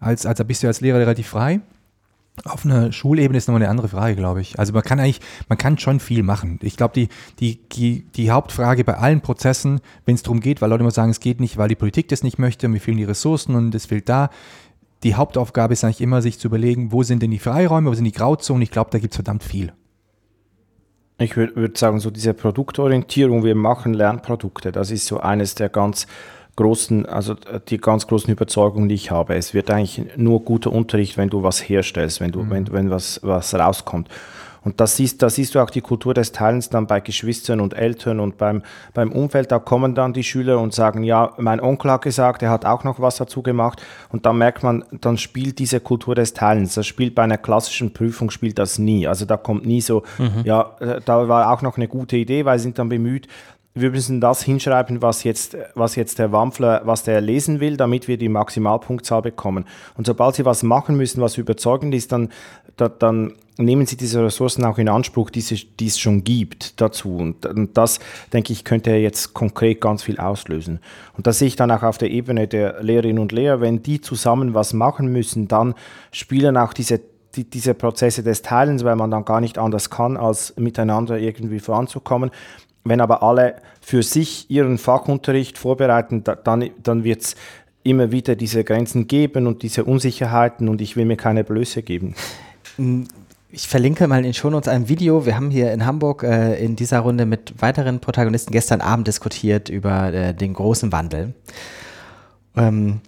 [0.01, 1.61] als, als bist du als Lehrer relativ frei.
[2.45, 4.57] Auf einer Schulebene ist nochmal eine andere Frage, glaube ich.
[4.57, 6.59] Also man kann eigentlich, man kann schon viel machen.
[6.63, 10.69] Ich glaube, die, die, die, die Hauptfrage bei allen Prozessen, wenn es darum geht, weil
[10.69, 13.03] Leute immer sagen, es geht nicht, weil die Politik das nicht möchte, mir fehlen die
[13.03, 14.29] Ressourcen und es fehlt da.
[15.03, 18.05] die Hauptaufgabe ist eigentlich immer, sich zu überlegen, wo sind denn die Freiräume, wo sind
[18.05, 18.61] die Grauzonen.
[18.61, 19.73] Ich glaube, da gibt es verdammt viel.
[21.19, 25.69] Ich würde würd sagen, so diese Produktorientierung, wir machen Lernprodukte, das ist so eines der
[25.69, 26.07] ganz
[26.61, 27.35] großen, also
[27.69, 29.35] die ganz großen Überzeugungen, die ich habe.
[29.35, 32.49] Es wird eigentlich nur guter Unterricht, wenn du was herstellst, wenn du, mhm.
[32.51, 34.07] wenn, wenn was, was rauskommt.
[34.63, 37.73] Und das siehst, da siehst du auch die Kultur des Teilens dann bei Geschwistern und
[37.73, 38.61] Eltern und beim,
[38.93, 39.51] beim Umfeld.
[39.51, 42.83] Da kommen dann die Schüler und sagen, ja, mein Onkel hat gesagt, er hat auch
[42.83, 43.81] noch was dazu gemacht.
[44.09, 46.75] Und dann merkt man, dann spielt diese Kultur des Teilens.
[46.75, 49.07] Das spielt bei einer klassischen Prüfung, spielt das nie.
[49.07, 50.43] Also da kommt nie so, mhm.
[50.43, 53.27] ja, äh, da war auch noch eine gute Idee, weil sie sind dann bemüht,
[53.73, 58.07] wir müssen das hinschreiben, was jetzt, was jetzt der Wampfler, was der lesen will, damit
[58.07, 59.65] wir die Maximalpunktzahl bekommen.
[59.95, 62.29] Und sobald sie was machen müssen, was überzeugend ist, dann,
[62.75, 66.81] da, dann nehmen sie diese Ressourcen auch in Anspruch, die, sie, die es schon gibt
[66.81, 67.15] dazu.
[67.15, 67.99] Und, und, das,
[68.33, 70.79] denke ich, könnte jetzt konkret ganz viel auslösen.
[71.15, 73.61] Und das sehe ich dann auch auf der Ebene der Lehrerinnen und Lehrer.
[73.61, 75.75] Wenn die zusammen was machen müssen, dann
[76.11, 76.99] spielen auch diese
[77.35, 81.59] die, diese Prozesse des Teilens, weil man dann gar nicht anders kann, als miteinander irgendwie
[81.59, 82.29] voranzukommen.
[82.83, 87.35] Wenn aber alle für sich ihren Fachunterricht vorbereiten, dann, dann wird es
[87.83, 92.15] immer wieder diese Grenzen geben und diese Unsicherheiten und ich will mir keine Blöße geben.
[93.49, 95.25] Ich verlinke mal in Shownotes ein Video.
[95.25, 99.67] Wir haben hier in Hamburg äh, in dieser Runde mit weiteren Protagonisten gestern Abend diskutiert
[99.69, 101.33] über äh, den großen Wandel.
[102.55, 103.01] Ähm,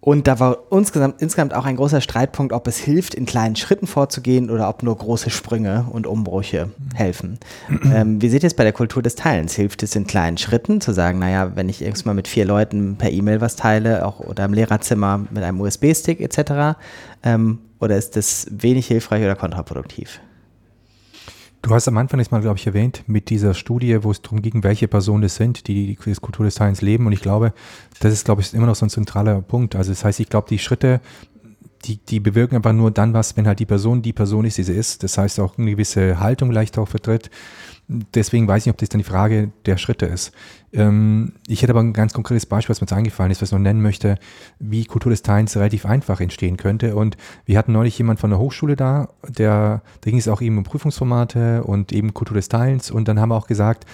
[0.00, 3.86] und da war insgesamt, insgesamt auch ein großer Streitpunkt, ob es hilft, in kleinen Schritten
[3.86, 7.38] vorzugehen oder ob nur große Sprünge und Umbrüche helfen.
[7.84, 9.54] ähm, wie seht ihr es bei der Kultur des Teilens?
[9.54, 12.96] Hilft es in kleinen Schritten zu sagen, naja, wenn ich irgendwann mal mit vier Leuten
[12.96, 16.78] per E-Mail was teile, auch oder im Lehrerzimmer mit einem USB-Stick etc.,
[17.22, 20.20] ähm, oder ist das wenig hilfreich oder kontraproduktiv?
[21.62, 24.40] Du hast am Anfang jetzt mal, glaube ich, erwähnt, mit dieser Studie, wo es darum
[24.40, 27.06] ging, welche Personen es sind, die die Kultur des Teilens leben.
[27.06, 27.52] Und ich glaube,
[28.00, 29.76] das ist, glaube ich, immer noch so ein zentraler Punkt.
[29.76, 31.00] Also das heißt, ich glaube, die Schritte,
[31.84, 34.62] die, die bewirken aber nur dann was, wenn halt die Person die Person ist, die
[34.62, 35.02] sie ist.
[35.02, 37.30] Das heißt auch eine gewisse Haltung leicht auch vertritt.
[38.14, 40.30] Deswegen weiß ich nicht, ob das dann die Frage der Schritte ist.
[40.72, 43.52] Ähm, ich hätte aber ein ganz konkretes Beispiel, was mir jetzt eingefallen ist, was ich
[43.52, 44.16] noch nennen möchte,
[44.60, 46.94] wie Kultur des Teilens relativ einfach entstehen könnte.
[46.94, 47.16] Und
[47.46, 50.62] wir hatten neulich jemand von der Hochschule da, der, da ging es auch eben um
[50.62, 52.92] Prüfungsformate und eben Kultur des Teilens.
[52.92, 53.86] Und dann haben wir auch gesagt,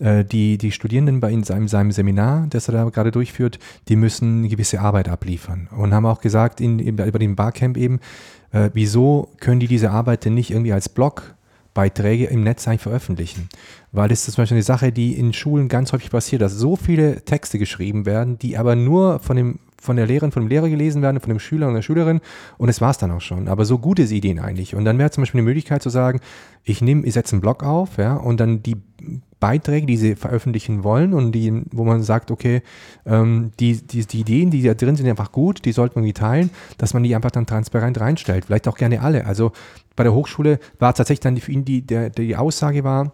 [0.00, 3.94] äh, die, die Studierenden bei in seinem, seinem Seminar, das er da gerade durchführt, die
[3.94, 5.68] müssen eine gewisse Arbeit abliefern.
[5.70, 8.00] Und haben auch gesagt, in, in, über dem Barcamp eben,
[8.50, 11.34] äh, wieso können die diese Arbeit denn nicht irgendwie als Blog
[11.74, 13.48] Beiträge im Netz eigentlich veröffentlichen.
[13.92, 16.76] Weil das ist zum Beispiel eine Sache, die in Schulen ganz häufig passiert, dass so
[16.76, 20.70] viele Texte geschrieben werden, die aber nur von dem von der Lehrerin, von dem Lehrer
[20.70, 22.20] gelesen werden, von dem Schüler und der Schülerin
[22.56, 23.48] und es war es dann auch schon.
[23.48, 24.74] Aber so gute Ideen eigentlich.
[24.74, 26.20] Und dann wäre zum Beispiel eine Möglichkeit zu sagen,
[26.62, 28.76] ich nehme, ich setze einen Blog auf, ja, und dann die
[29.40, 32.62] Beiträge, die sie veröffentlichen wollen und die, wo man sagt, okay,
[33.04, 36.48] ähm, die, die, die Ideen, die da drin sind, einfach gut, die sollte man teilen,
[36.78, 38.46] dass man die einfach dann transparent reinstellt.
[38.46, 39.26] Vielleicht auch gerne alle.
[39.26, 39.52] Also
[39.96, 43.12] bei der Hochschule war tatsächlich dann für ihn die, der, die Aussage war,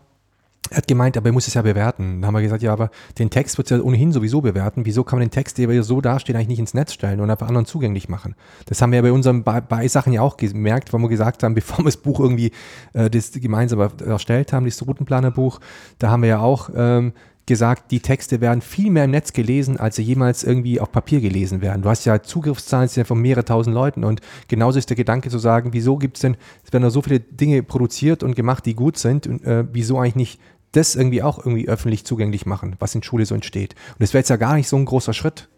[0.71, 2.21] er hat gemeint, aber er muss es ja bewerten.
[2.21, 4.85] Dann haben wir gesagt, ja, aber den Text wird es ja ohnehin sowieso bewerten.
[4.85, 7.49] Wieso kann man den Text, der so dasteht, eigentlich nicht ins Netz stellen und einfach
[7.49, 8.37] anderen zugänglich machen?
[8.67, 11.79] Das haben wir ja bei unseren Beisachen ja auch gemerkt, weil wir gesagt haben, bevor
[11.79, 12.53] wir das Buch irgendwie
[12.93, 15.61] äh, das gemeinsam erstellt haben, das Routenplanerbuch,
[15.99, 17.15] da haben wir ja auch ähm,
[17.51, 21.21] gesagt, die Texte werden viel mehr im Netz gelesen, als sie jemals irgendwie auf Papier
[21.21, 21.83] gelesen werden.
[21.83, 25.73] Du hast ja Zugriffszahlen von mehreren tausend Leuten und genauso ist der Gedanke zu sagen,
[25.73, 28.99] wieso gibt es denn, es werden da so viele Dinge produziert und gemacht, die gut
[28.99, 30.41] sind und äh, wieso eigentlich nicht
[30.71, 33.75] das irgendwie auch irgendwie öffentlich zugänglich machen, was in Schule so entsteht.
[33.95, 35.49] Und das wäre jetzt ja gar nicht so ein großer Schritt.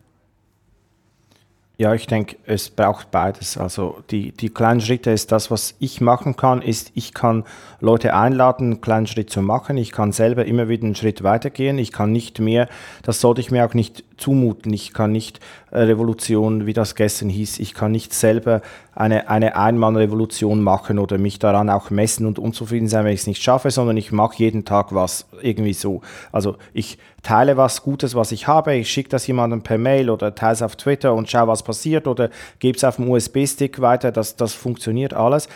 [1.82, 3.58] Ja, ich denke, es braucht beides.
[3.58, 7.42] Also die, die kleinen Schritte ist das, was ich machen kann, ist, ich kann
[7.80, 9.76] Leute einladen, einen kleinen Schritt zu machen.
[9.76, 11.78] Ich kann selber immer wieder einen Schritt weitergehen.
[11.78, 12.68] Ich kann nicht mehr,
[13.02, 14.72] das sollte ich mir auch nicht zumuten.
[14.72, 15.40] Ich kann nicht
[15.72, 18.62] äh, Revolution, wie das gestern hieß, ich kann nicht selber
[18.94, 23.26] eine, eine Einmannrevolution machen oder mich daran auch messen und unzufrieden sein, wenn ich es
[23.26, 26.02] nicht schaffe, sondern ich mache jeden Tag was irgendwie so.
[26.30, 30.34] Also ich teile was Gutes, was ich habe, ich schicke das jemandem per Mail oder
[30.34, 34.12] teile es auf Twitter und schaue, was passiert oder gebe es auf dem USB-Stick weiter,
[34.12, 35.48] das, das funktioniert alles.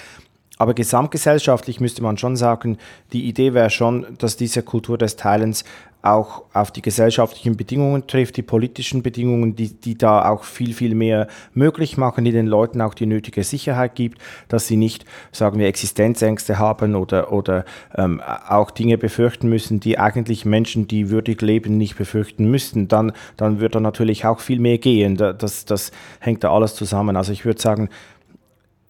[0.59, 2.79] Aber gesamtgesellschaftlich müsste man schon sagen,
[3.12, 5.64] die Idee wäre schon, dass diese Kultur des Teilens
[6.07, 10.95] auch auf die gesellschaftlichen Bedingungen trifft, die politischen Bedingungen, die, die da auch viel, viel
[10.95, 15.59] mehr möglich machen, die den Leuten auch die nötige Sicherheit gibt, dass sie nicht, sagen
[15.59, 17.65] wir, Existenzängste haben oder, oder
[17.97, 22.89] ähm, auch Dinge befürchten müssen, die eigentlich Menschen, die würdig leben, nicht befürchten müssten.
[22.89, 25.17] Dann, dann wird da natürlich auch viel mehr gehen.
[25.17, 27.17] Das, das hängt da alles zusammen.
[27.17, 27.89] Also ich würde sagen,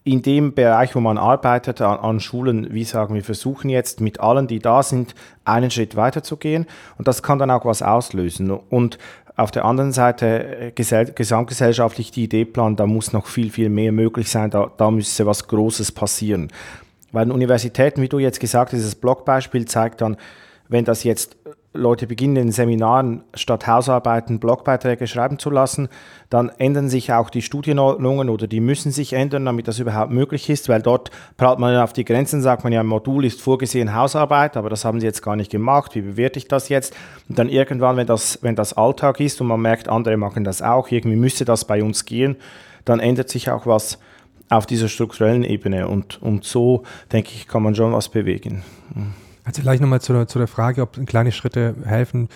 [0.06, 4.20] in dem Bereich, wo man arbeitet, an, an, Schulen, wie sagen wir, versuchen jetzt mit
[4.20, 6.66] allen, die da sind, einen Schritt weiter zu gehen.
[6.96, 8.52] Und das kann dann auch was auslösen.
[8.52, 8.98] Und
[9.34, 13.90] auf der anderen Seite äh, gesamtgesellschaftlich die Idee planen, da muss noch viel, viel mehr
[13.90, 16.52] möglich sein, da, da müsste was Großes passieren.
[17.10, 20.16] Weil Universitäten, wie du jetzt gesagt hast, dieses Blogbeispiel zeigt dann,
[20.68, 21.36] wenn das jetzt
[21.76, 25.88] Leute beginnen in Seminaren statt Hausarbeiten Blogbeiträge schreiben zu lassen,
[26.30, 30.50] dann ändern sich auch die Studienordnungen oder die müssen sich ändern, damit das überhaupt möglich
[30.50, 33.94] ist, weil dort prallt man auf die Grenzen, sagt man ja, ein Modul ist vorgesehen
[33.94, 36.96] Hausarbeit, aber das haben sie jetzt gar nicht gemacht, wie bewerte ich das jetzt?
[37.28, 40.62] Und dann irgendwann, wenn das, wenn das Alltag ist und man merkt, andere machen das
[40.62, 42.36] auch, irgendwie müsste das bei uns gehen,
[42.84, 43.98] dann ändert sich auch was
[44.48, 48.62] auf dieser strukturellen Ebene und, und so, denke ich, kann man schon was bewegen.
[49.46, 52.28] Also vielleicht nochmal zu, der, zu der Frage, ob kleine Schritte helfen.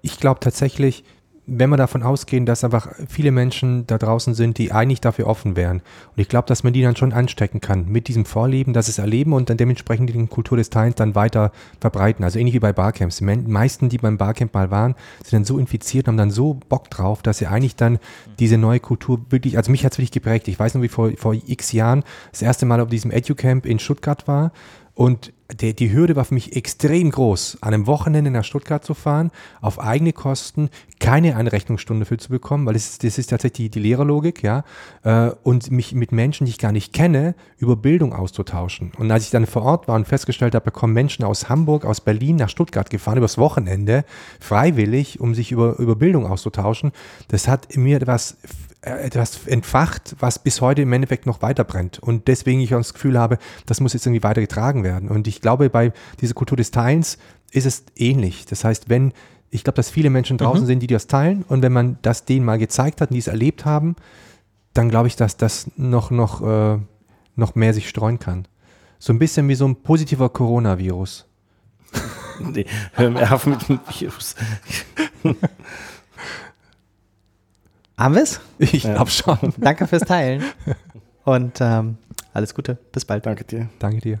[0.00, 1.04] Ich glaube tatsächlich,
[1.46, 5.56] wenn wir davon ausgehen, dass einfach viele Menschen da draußen sind, die eigentlich dafür offen
[5.56, 5.82] wären.
[6.16, 8.96] Und ich glaube, dass man die dann schon anstecken kann mit diesem Vorleben, dass es
[8.96, 11.52] erleben und dann dementsprechend die Kultur des Teilens dann weiter
[11.82, 12.24] verbreiten.
[12.24, 13.18] Also ähnlich wie bei Barcamps.
[13.18, 16.54] Die meisten, die beim Barcamp mal waren, sind dann so infiziert und haben dann so
[16.70, 17.98] Bock drauf, dass sie eigentlich dann
[18.38, 20.48] diese neue Kultur wirklich, also mich hat es wirklich geprägt.
[20.48, 23.78] Ich weiß noch, wie vor, vor x Jahren das erste Mal auf diesem EduCamp in
[23.78, 24.50] Stuttgart war
[24.94, 28.94] und die, die Hürde war für mich extrem groß, an einem Wochenende nach Stuttgart zu
[28.94, 29.30] fahren,
[29.60, 33.80] auf eigene Kosten, keine Einrechnungsstunde für zu bekommen, weil das ist, das ist tatsächlich die,
[33.80, 34.64] die Lehrerlogik, ja,
[35.02, 38.92] äh, und mich mit Menschen, die ich gar nicht kenne, über Bildung auszutauschen.
[38.98, 41.84] Und als ich dann vor Ort war und festgestellt habe, da kommen Menschen aus Hamburg,
[41.84, 44.04] aus Berlin nach Stuttgart gefahren, übers Wochenende,
[44.40, 46.92] freiwillig, um sich über, über Bildung auszutauschen,
[47.28, 48.36] das hat mir etwas
[48.84, 51.98] etwas entfacht, was bis heute im Endeffekt noch weiter brennt.
[51.98, 55.08] Und deswegen ich auch das Gefühl habe, das muss jetzt irgendwie weitergetragen werden.
[55.08, 57.18] Und ich glaube, bei dieser Kultur des Teilens
[57.52, 58.46] ist es ähnlich.
[58.46, 59.12] Das heißt, wenn,
[59.50, 60.66] ich glaube, dass viele Menschen draußen mhm.
[60.66, 63.28] sind, die das teilen, und wenn man das denen mal gezeigt hat und die es
[63.28, 63.94] erlebt haben,
[64.72, 66.78] dann glaube ich, dass das noch, noch, äh,
[67.36, 68.48] noch mehr sich streuen kann.
[68.98, 71.26] So ein bisschen wie so ein positiver Coronavirus.
[72.40, 74.34] Nee, hör mir auf mit dem Virus.
[77.96, 78.40] Haben wir es?
[78.58, 79.38] Ich glaube schon.
[79.58, 80.42] Danke fürs Teilen.
[81.22, 81.98] Und ähm,
[82.32, 82.76] alles Gute.
[82.90, 83.24] Bis bald.
[83.24, 83.68] Danke dir.
[83.78, 84.20] Danke dir.